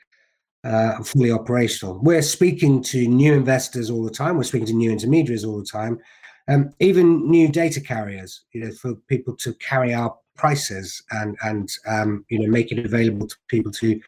uh, 0.64 1.02
fully 1.04 1.32
operational. 1.32 2.00
We're 2.02 2.22
speaking 2.22 2.84
to 2.84 3.08
new 3.08 3.34
investors 3.34 3.90
all 3.90 4.04
the 4.04 4.12
time. 4.12 4.38
We're 4.38 4.44
speaking 4.44 4.68
to 4.68 4.74
new 4.74 4.92
intermediaries 4.92 5.46
all 5.46 5.58
the 5.60 5.66
time, 5.66 6.00
um, 6.48 6.72
even 6.80 7.30
new 7.30 7.48
data 7.48 7.82
carriers. 7.82 8.42
You 8.54 8.66
know, 8.66 8.72
for 8.72 8.96
people 9.08 9.36
to 9.38 9.54
carry 9.56 9.94
our 9.94 10.16
prices 10.36 11.02
and 11.12 11.38
and 11.42 11.70
um, 11.88 12.26
you 12.30 12.40
know 12.40 12.50
make 12.50 12.72
it 12.72 12.86
available 12.86 13.28
to 13.28 13.36
people 13.48 13.72
to 13.74 14.00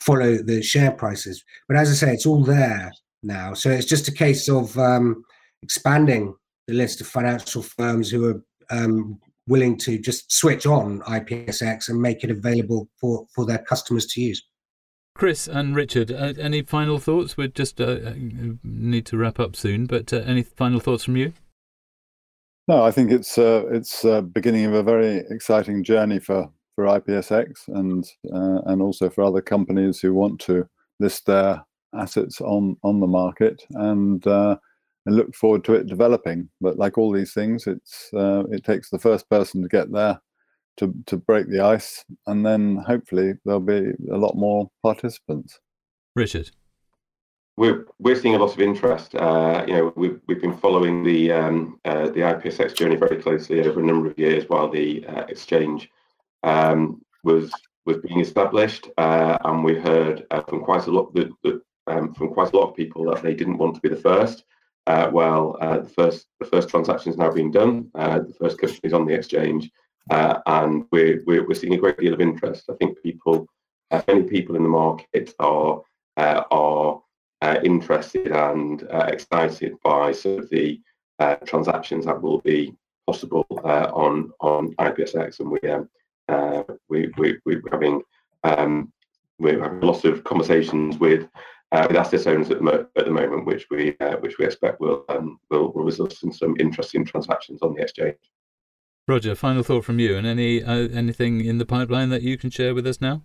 follow 0.00 0.36
the 0.36 0.62
share 0.62 0.92
prices. 0.92 1.44
But 1.68 1.76
as 1.76 1.90
I 1.90 1.94
say, 1.94 2.12
it's 2.12 2.26
all 2.26 2.42
there 2.42 2.92
now. 3.22 3.54
So 3.54 3.70
it's 3.70 3.86
just 3.86 4.08
a 4.08 4.12
case 4.12 4.48
of 4.48 4.76
um, 4.78 5.24
expanding 5.62 6.34
the 6.66 6.74
list 6.74 7.00
of 7.00 7.06
financial 7.06 7.62
firms 7.62 8.10
who 8.10 8.28
are 8.28 8.44
um, 8.70 9.18
willing 9.46 9.76
to 9.78 9.98
just 9.98 10.30
switch 10.32 10.66
on 10.66 11.00
IPSX 11.00 11.88
and 11.88 12.00
make 12.00 12.24
it 12.24 12.30
available 12.30 12.88
for, 13.00 13.26
for 13.34 13.44
their 13.44 13.58
customers 13.58 14.06
to 14.06 14.20
use. 14.20 14.42
Chris 15.14 15.46
and 15.46 15.76
Richard, 15.76 16.10
uh, 16.10 16.32
any 16.38 16.62
final 16.62 16.98
thoughts? 16.98 17.36
We 17.36 17.46
just 17.46 17.80
uh, 17.80 17.84
uh, 17.84 18.14
need 18.64 19.06
to 19.06 19.16
wrap 19.16 19.38
up 19.38 19.54
soon, 19.54 19.86
but 19.86 20.12
uh, 20.12 20.16
any 20.16 20.42
final 20.42 20.80
thoughts 20.80 21.04
from 21.04 21.16
you? 21.16 21.32
No, 22.66 22.82
I 22.82 22.90
think 22.90 23.12
it's 23.12 23.38
uh, 23.38 23.64
it's 23.70 24.04
uh, 24.04 24.22
beginning 24.22 24.64
of 24.64 24.74
a 24.74 24.82
very 24.82 25.18
exciting 25.30 25.84
journey 25.84 26.18
for, 26.18 26.50
for 26.74 26.86
IPSX 26.86 27.68
and 27.68 28.04
and 28.24 28.82
also 28.82 29.08
for 29.08 29.22
other 29.22 29.40
companies 29.40 30.00
who 30.00 30.14
want 30.14 30.40
to 30.40 30.66
list 30.98 31.26
their 31.26 31.64
assets 31.94 32.40
on 32.40 32.76
on 32.82 32.98
the 32.98 33.06
market 33.06 33.64
and 33.74 34.26
and 34.26 35.16
look 35.16 35.34
forward 35.34 35.62
to 35.64 35.74
it 35.74 35.86
developing. 35.86 36.48
But 36.60 36.76
like 36.76 36.98
all 36.98 37.12
these 37.12 37.34
things, 37.34 37.68
it's 37.68 38.10
it 38.12 38.64
takes 38.64 38.90
the 38.90 38.98
first 38.98 39.30
person 39.30 39.62
to 39.62 39.68
get 39.68 39.92
there 39.92 40.20
to, 40.78 40.94
to 41.06 41.16
break 41.16 41.48
the 41.48 41.60
ice, 41.60 42.04
and 42.26 42.44
then 42.44 42.76
hopefully 42.86 43.34
there'll 43.44 43.60
be 43.60 43.92
a 44.10 44.16
lot 44.16 44.36
more 44.36 44.68
participants. 44.82 45.58
Richard, 46.16 46.50
we're 47.56 47.86
we're 47.98 48.16
seeing 48.16 48.34
a 48.34 48.38
lot 48.38 48.52
of 48.52 48.60
interest. 48.60 49.14
Uh, 49.14 49.64
you 49.66 49.74
know, 49.74 49.92
we've 49.96 50.20
we've 50.26 50.40
been 50.40 50.56
following 50.56 51.04
the 51.04 51.32
um, 51.32 51.78
uh, 51.84 52.06
the 52.06 52.20
IPSX 52.20 52.74
journey 52.74 52.96
very 52.96 53.20
closely 53.22 53.60
over 53.60 53.80
a 53.80 53.84
number 53.84 54.08
of 54.08 54.18
years 54.18 54.44
while 54.48 54.68
the 54.68 55.06
uh, 55.06 55.24
exchange 55.28 55.90
um, 56.42 57.00
was 57.22 57.52
was 57.86 57.98
being 57.98 58.20
established, 58.20 58.88
uh, 58.98 59.38
and 59.44 59.62
we 59.62 59.78
heard 59.78 60.26
uh, 60.30 60.42
from 60.42 60.62
quite 60.62 60.86
a 60.86 60.90
lot 60.90 61.14
that, 61.14 61.30
that 61.42 61.60
um, 61.86 62.14
from 62.14 62.30
quite 62.30 62.52
a 62.52 62.56
lot 62.56 62.70
of 62.70 62.76
people 62.76 63.04
that 63.10 63.22
they 63.22 63.34
didn't 63.34 63.58
want 63.58 63.74
to 63.74 63.80
be 63.80 63.88
the 63.88 63.96
first. 63.96 64.44
Uh, 64.86 65.08
well, 65.12 65.56
the 65.60 65.88
first 65.96 66.26
the 66.40 66.46
first 66.46 66.68
transaction 66.68 67.12
is 67.12 67.18
now 67.18 67.30
being 67.30 67.50
done. 67.50 67.88
the 67.94 68.34
first 68.40 68.58
company 68.58 68.80
is 68.82 68.92
on 68.92 69.06
the 69.06 69.14
exchange, 69.14 69.70
uh, 70.10 70.40
and 70.46 70.84
we're, 70.92 71.22
we're, 71.26 71.46
we're 71.46 71.54
seeing 71.54 71.74
a 71.74 71.78
great 71.78 71.98
deal 71.98 72.14
of 72.14 72.20
interest. 72.20 72.64
I 72.70 72.74
think 72.74 73.02
people, 73.02 73.46
uh, 73.90 74.02
many 74.06 74.24
people 74.24 74.56
in 74.56 74.62
the 74.62 74.68
market 74.68 75.34
are 75.38 75.82
uh, 76.16 76.44
are 76.50 77.02
uh, 77.42 77.60
interested 77.64 78.28
and 78.28 78.84
uh, 78.84 79.06
excited 79.08 79.74
by 79.82 80.12
sort 80.12 80.44
of 80.44 80.50
the 80.50 80.80
transactions 81.44 82.06
that 82.06 82.20
will 82.20 82.40
be 82.40 82.74
possible 83.06 83.46
on 83.64 84.32
on 84.40 84.74
IPSX, 84.76 85.40
and 85.40 85.50
we 85.50 85.58
um, 85.68 85.88
we, 86.88 87.12
we 87.18 87.38
we're 87.44 87.62
having 87.70 88.02
um, 88.44 88.92
we're 89.38 89.62
having 89.62 89.80
lots 89.80 90.04
of 90.04 90.24
conversations 90.24 90.98
with 90.98 91.28
uh, 91.72 91.86
with 91.88 91.96
asset 91.96 92.26
owners 92.28 92.50
at 92.50 92.58
the, 92.58 92.64
mo- 92.64 92.86
at 92.96 93.04
the 93.04 93.10
moment, 93.10 93.46
which 93.46 93.66
we 93.70 93.96
uh, 94.00 94.16
which 94.18 94.38
we 94.38 94.44
expect 94.44 94.80
will, 94.80 95.04
um, 95.08 95.40
will 95.50 95.72
result 95.72 96.22
in 96.22 96.32
some 96.32 96.54
interesting 96.60 97.04
transactions 97.04 97.60
on 97.62 97.74
the 97.74 97.82
exchange. 97.82 98.16
Roger, 99.06 99.34
final 99.34 99.62
thought 99.62 99.84
from 99.84 99.98
you, 99.98 100.16
and 100.16 100.26
any 100.26 100.62
uh, 100.62 100.88
anything 100.88 101.44
in 101.44 101.58
the 101.58 101.66
pipeline 101.66 102.08
that 102.08 102.22
you 102.22 102.38
can 102.38 102.50
share 102.50 102.74
with 102.74 102.86
us 102.86 103.00
now? 103.00 103.22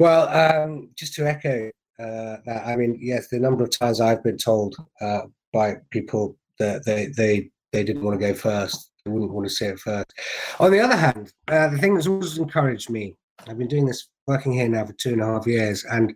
Well, 0.00 0.28
um, 0.28 0.90
just 0.96 1.14
to 1.14 1.28
echo 1.28 1.70
uh, 2.00 2.36
that, 2.44 2.66
I 2.66 2.76
mean, 2.76 2.98
yes, 3.00 3.28
the 3.28 3.38
number 3.38 3.64
of 3.64 3.76
times 3.76 4.00
I've 4.00 4.22
been 4.22 4.38
told 4.38 4.76
uh, 5.00 5.22
by 5.52 5.76
people 5.90 6.36
that 6.58 6.84
they 6.84 7.06
they 7.16 7.50
they 7.72 7.84
didn't 7.84 8.02
want 8.02 8.18
to 8.18 8.26
go 8.26 8.34
first, 8.34 8.90
they 9.04 9.10
wouldn't 9.12 9.32
want 9.32 9.46
to 9.46 9.54
see 9.54 9.66
it 9.66 9.78
first. 9.78 10.12
On 10.58 10.72
the 10.72 10.80
other 10.80 10.96
hand, 10.96 11.32
uh, 11.48 11.68
the 11.68 11.78
thing 11.78 11.94
that's 11.94 12.06
always 12.08 12.38
encouraged 12.38 12.90
me, 12.90 13.14
I've 13.46 13.58
been 13.58 13.68
doing 13.68 13.86
this, 13.86 14.08
working 14.26 14.52
here 14.52 14.68
now 14.68 14.86
for 14.86 14.92
two 14.94 15.12
and 15.12 15.22
a 15.22 15.26
half 15.26 15.46
years, 15.46 15.84
and 15.84 16.12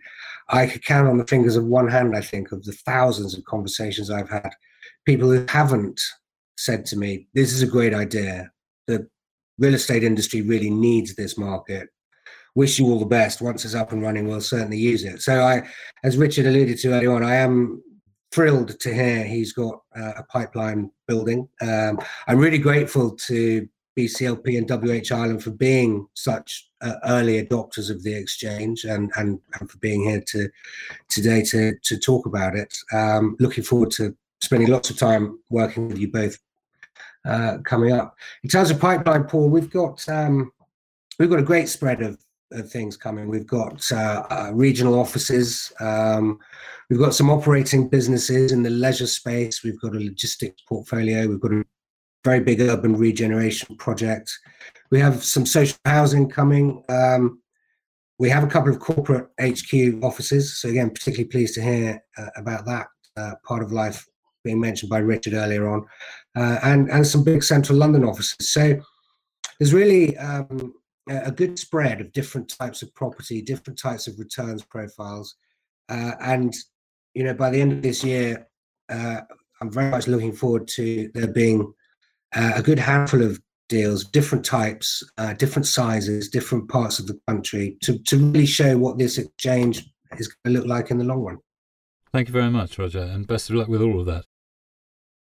I 0.48 0.66
could 0.66 0.84
count 0.84 1.08
on 1.08 1.18
the 1.18 1.26
fingers 1.26 1.54
of 1.54 1.64
one 1.64 1.88
hand, 1.88 2.16
I 2.16 2.22
think, 2.22 2.50
of 2.50 2.64
the 2.64 2.72
thousands 2.72 3.36
of 3.36 3.44
conversations 3.44 4.10
I've 4.10 4.30
had, 4.30 4.50
people 5.06 5.30
who 5.30 5.44
haven't 5.48 6.00
said 6.56 6.86
to 6.86 6.96
me, 6.96 7.28
This 7.34 7.52
is 7.52 7.62
a 7.62 7.66
great 7.66 7.94
idea. 7.94 8.50
The 8.86 9.08
real 9.58 9.74
estate 9.74 10.04
industry 10.04 10.42
really 10.42 10.70
needs 10.70 11.14
this 11.14 11.38
market. 11.38 11.88
Wish 12.54 12.78
you 12.78 12.86
all 12.86 12.98
the 12.98 13.06
best. 13.06 13.40
Once 13.40 13.64
it's 13.64 13.74
up 13.74 13.92
and 13.92 14.02
running, 14.02 14.28
we'll 14.28 14.40
certainly 14.40 14.78
use 14.78 15.04
it. 15.04 15.22
So, 15.22 15.42
I, 15.42 15.62
as 16.04 16.18
Richard 16.18 16.46
alluded 16.46 16.78
to 16.78 16.92
earlier 16.92 17.12
on, 17.12 17.24
I 17.24 17.36
am 17.36 17.82
thrilled 18.32 18.80
to 18.80 18.94
hear 18.94 19.24
he's 19.24 19.52
got 19.52 19.80
uh, 19.96 20.12
a 20.18 20.22
pipeline 20.24 20.90
building. 21.06 21.48
Um, 21.60 22.00
I'm 22.26 22.38
really 22.38 22.58
grateful 22.58 23.10
to 23.16 23.68
BCLP 23.98 24.56
and 24.56 24.68
WH 24.68 25.12
Ireland 25.12 25.42
for 25.42 25.50
being 25.50 26.06
such 26.14 26.70
uh, 26.80 26.94
early 27.04 27.44
adopters 27.44 27.90
of 27.90 28.02
the 28.02 28.14
exchange 28.14 28.84
and, 28.84 29.12
and, 29.16 29.38
and 29.60 29.70
for 29.70 29.78
being 29.78 30.04
here 30.04 30.22
to 30.28 30.48
today 31.08 31.42
to 31.42 31.74
to 31.82 31.98
talk 31.98 32.26
about 32.26 32.56
it. 32.56 32.74
Um, 32.92 33.36
looking 33.38 33.64
forward 33.64 33.90
to 33.92 34.16
spending 34.42 34.68
lots 34.68 34.90
of 34.90 34.98
time 34.98 35.38
working 35.50 35.88
with 35.88 35.98
you 35.98 36.10
both 36.10 36.36
uh, 37.24 37.58
coming 37.64 37.92
up. 37.92 38.16
In 38.42 38.50
terms 38.50 38.70
of 38.70 38.80
pipeline, 38.80 39.24
Paul, 39.24 39.48
we've 39.48 39.70
got 39.70 40.06
um, 40.08 40.50
we've 41.18 41.30
got 41.30 41.38
a 41.38 41.44
great 41.44 41.68
spread 41.68 42.02
of, 42.02 42.18
of 42.50 42.70
things 42.70 42.96
coming. 42.96 43.28
We've 43.28 43.46
got 43.46 43.90
uh, 43.92 44.26
uh, 44.28 44.50
regional 44.52 44.98
offices. 44.98 45.72
Um, 45.80 46.40
we've 46.90 46.98
got 46.98 47.14
some 47.14 47.30
operating 47.30 47.88
businesses 47.88 48.50
in 48.50 48.62
the 48.62 48.70
leisure 48.70 49.06
space. 49.06 49.62
We've 49.62 49.80
got 49.80 49.94
a 49.94 49.98
logistics 49.98 50.60
portfolio. 50.68 51.28
We've 51.28 51.40
got 51.40 51.52
a 51.52 51.64
very 52.24 52.40
big 52.40 52.60
urban 52.60 52.96
regeneration 52.96 53.76
project. 53.76 54.36
We 54.90 54.98
have 55.00 55.22
some 55.22 55.46
social 55.46 55.78
housing 55.84 56.28
coming. 56.28 56.82
Um, 56.88 57.40
we 58.18 58.28
have 58.30 58.44
a 58.44 58.48
couple 58.48 58.70
of 58.70 58.78
corporate 58.78 59.28
HQ 59.40 60.02
offices. 60.02 60.60
So 60.60 60.68
again, 60.68 60.90
particularly 60.90 61.30
pleased 61.30 61.54
to 61.54 61.62
hear 61.62 62.02
uh, 62.18 62.26
about 62.36 62.66
that 62.66 62.86
uh, 63.16 63.32
part 63.44 63.62
of 63.62 63.72
life 63.72 64.06
being 64.44 64.60
mentioned 64.60 64.90
by 64.90 64.98
Richard 64.98 65.34
earlier 65.34 65.68
on, 65.68 65.86
uh, 66.36 66.58
and 66.62 66.90
and 66.90 67.06
some 67.06 67.24
big 67.24 67.42
central 67.42 67.78
London 67.78 68.04
offices. 68.04 68.50
So 68.50 68.80
there's 69.58 69.74
really 69.74 70.16
um, 70.18 70.74
a 71.08 71.30
good 71.30 71.58
spread 71.58 72.00
of 72.00 72.12
different 72.12 72.48
types 72.48 72.82
of 72.82 72.94
property, 72.94 73.42
different 73.42 73.78
types 73.78 74.06
of 74.06 74.18
returns 74.18 74.62
profiles, 74.64 75.36
uh, 75.88 76.12
and 76.20 76.54
you 77.14 77.24
know 77.24 77.34
by 77.34 77.50
the 77.50 77.60
end 77.60 77.72
of 77.72 77.82
this 77.82 78.02
year, 78.04 78.48
uh, 78.88 79.20
I'm 79.60 79.70
very 79.70 79.90
much 79.90 80.08
looking 80.08 80.32
forward 80.32 80.68
to 80.68 81.10
there 81.14 81.28
being 81.28 81.72
uh, 82.34 82.52
a 82.56 82.62
good 82.62 82.78
handful 82.78 83.22
of 83.22 83.40
deals, 83.68 84.04
different 84.04 84.44
types, 84.44 85.02
uh, 85.18 85.32
different 85.34 85.66
sizes, 85.66 86.28
different 86.28 86.68
parts 86.68 86.98
of 86.98 87.06
the 87.06 87.18
country, 87.26 87.76
to 87.82 87.98
to 87.98 88.16
really 88.16 88.46
show 88.46 88.76
what 88.76 88.98
this 88.98 89.18
exchange 89.18 89.84
is 90.18 90.28
going 90.28 90.54
to 90.54 90.60
look 90.60 90.68
like 90.68 90.90
in 90.90 90.98
the 90.98 91.04
long 91.04 91.22
run. 91.22 91.38
Thank 92.12 92.28
you 92.28 92.32
very 92.32 92.50
much, 92.50 92.78
Roger, 92.78 93.00
and 93.00 93.26
best 93.26 93.48
of 93.48 93.56
luck 93.56 93.68
with 93.68 93.80
all 93.80 94.00
of 94.00 94.06
that. 94.06 94.24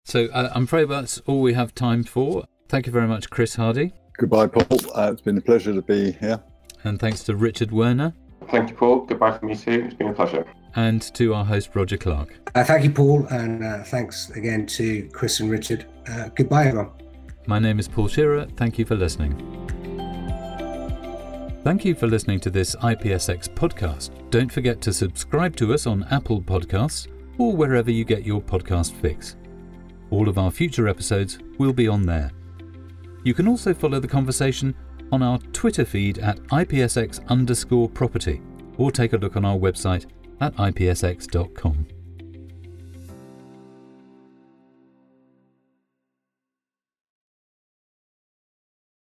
So 0.04 0.26
uh, 0.32 0.50
I'm 0.54 0.64
afraid 0.64 0.88
that's 0.88 1.18
all 1.26 1.40
we 1.40 1.54
have 1.54 1.74
time 1.74 2.04
for. 2.04 2.44
Thank 2.68 2.86
you 2.86 2.92
very 2.92 3.06
much, 3.06 3.30
Chris 3.30 3.54
Hardy. 3.54 3.92
Goodbye, 4.18 4.46
Paul. 4.48 4.78
Uh, 4.94 5.10
it's 5.12 5.20
been 5.20 5.38
a 5.38 5.40
pleasure 5.40 5.72
to 5.72 5.82
be 5.82 6.12
here. 6.12 6.42
And 6.84 6.98
thanks 6.98 7.22
to 7.24 7.36
Richard 7.36 7.70
Werner. 7.70 8.12
Thank 8.50 8.70
you, 8.70 8.76
Paul. 8.76 9.00
Goodbye 9.06 9.38
from 9.38 9.48
me 9.48 9.56
too. 9.56 9.84
It's 9.86 9.94
been 9.94 10.08
a 10.08 10.12
pleasure. 10.14 10.44
And 10.74 11.02
to 11.14 11.34
our 11.34 11.44
host, 11.44 11.70
Roger 11.74 11.96
Clark. 11.96 12.34
Uh, 12.54 12.64
thank 12.64 12.84
you, 12.84 12.90
Paul. 12.90 13.26
And 13.26 13.62
uh, 13.64 13.84
thanks 13.84 14.30
again 14.30 14.66
to 14.66 15.08
Chris 15.12 15.40
and 15.40 15.50
Richard. 15.50 15.86
Uh, 16.08 16.28
goodbye, 16.34 16.66
everyone. 16.66 16.90
My 17.46 17.58
name 17.58 17.78
is 17.78 17.88
Paul 17.88 18.08
Shearer. 18.08 18.46
Thank 18.56 18.78
you 18.78 18.84
for 18.84 18.96
listening. 18.96 19.36
Thank 21.62 21.84
you 21.84 21.94
for 21.94 22.08
listening 22.08 22.40
to 22.40 22.50
this 22.50 22.74
IPSX 22.76 23.48
podcast. 23.48 24.10
Don't 24.30 24.50
forget 24.50 24.80
to 24.80 24.92
subscribe 24.92 25.54
to 25.56 25.72
us 25.72 25.86
on 25.86 26.04
Apple 26.10 26.42
Podcasts 26.42 27.06
or 27.38 27.54
wherever 27.54 27.90
you 27.90 28.04
get 28.04 28.26
your 28.26 28.40
podcast 28.40 28.92
fix. 28.92 29.36
All 30.12 30.28
of 30.28 30.36
our 30.36 30.50
future 30.50 30.88
episodes 30.88 31.38
will 31.58 31.72
be 31.72 31.88
on 31.88 32.02
there. 32.04 32.30
You 33.24 33.32
can 33.32 33.48
also 33.48 33.72
follow 33.72 33.98
the 33.98 34.06
conversation 34.06 34.74
on 35.10 35.22
our 35.22 35.38
Twitter 35.54 35.86
feed 35.86 36.18
at 36.18 36.38
IPSX 36.48 37.26
underscore 37.28 37.88
property 37.88 38.42
or 38.76 38.90
take 38.92 39.14
a 39.14 39.16
look 39.16 39.36
on 39.36 39.44
our 39.46 39.56
website 39.56 40.04
at 40.42 40.54
ipsx.com. 40.56 41.86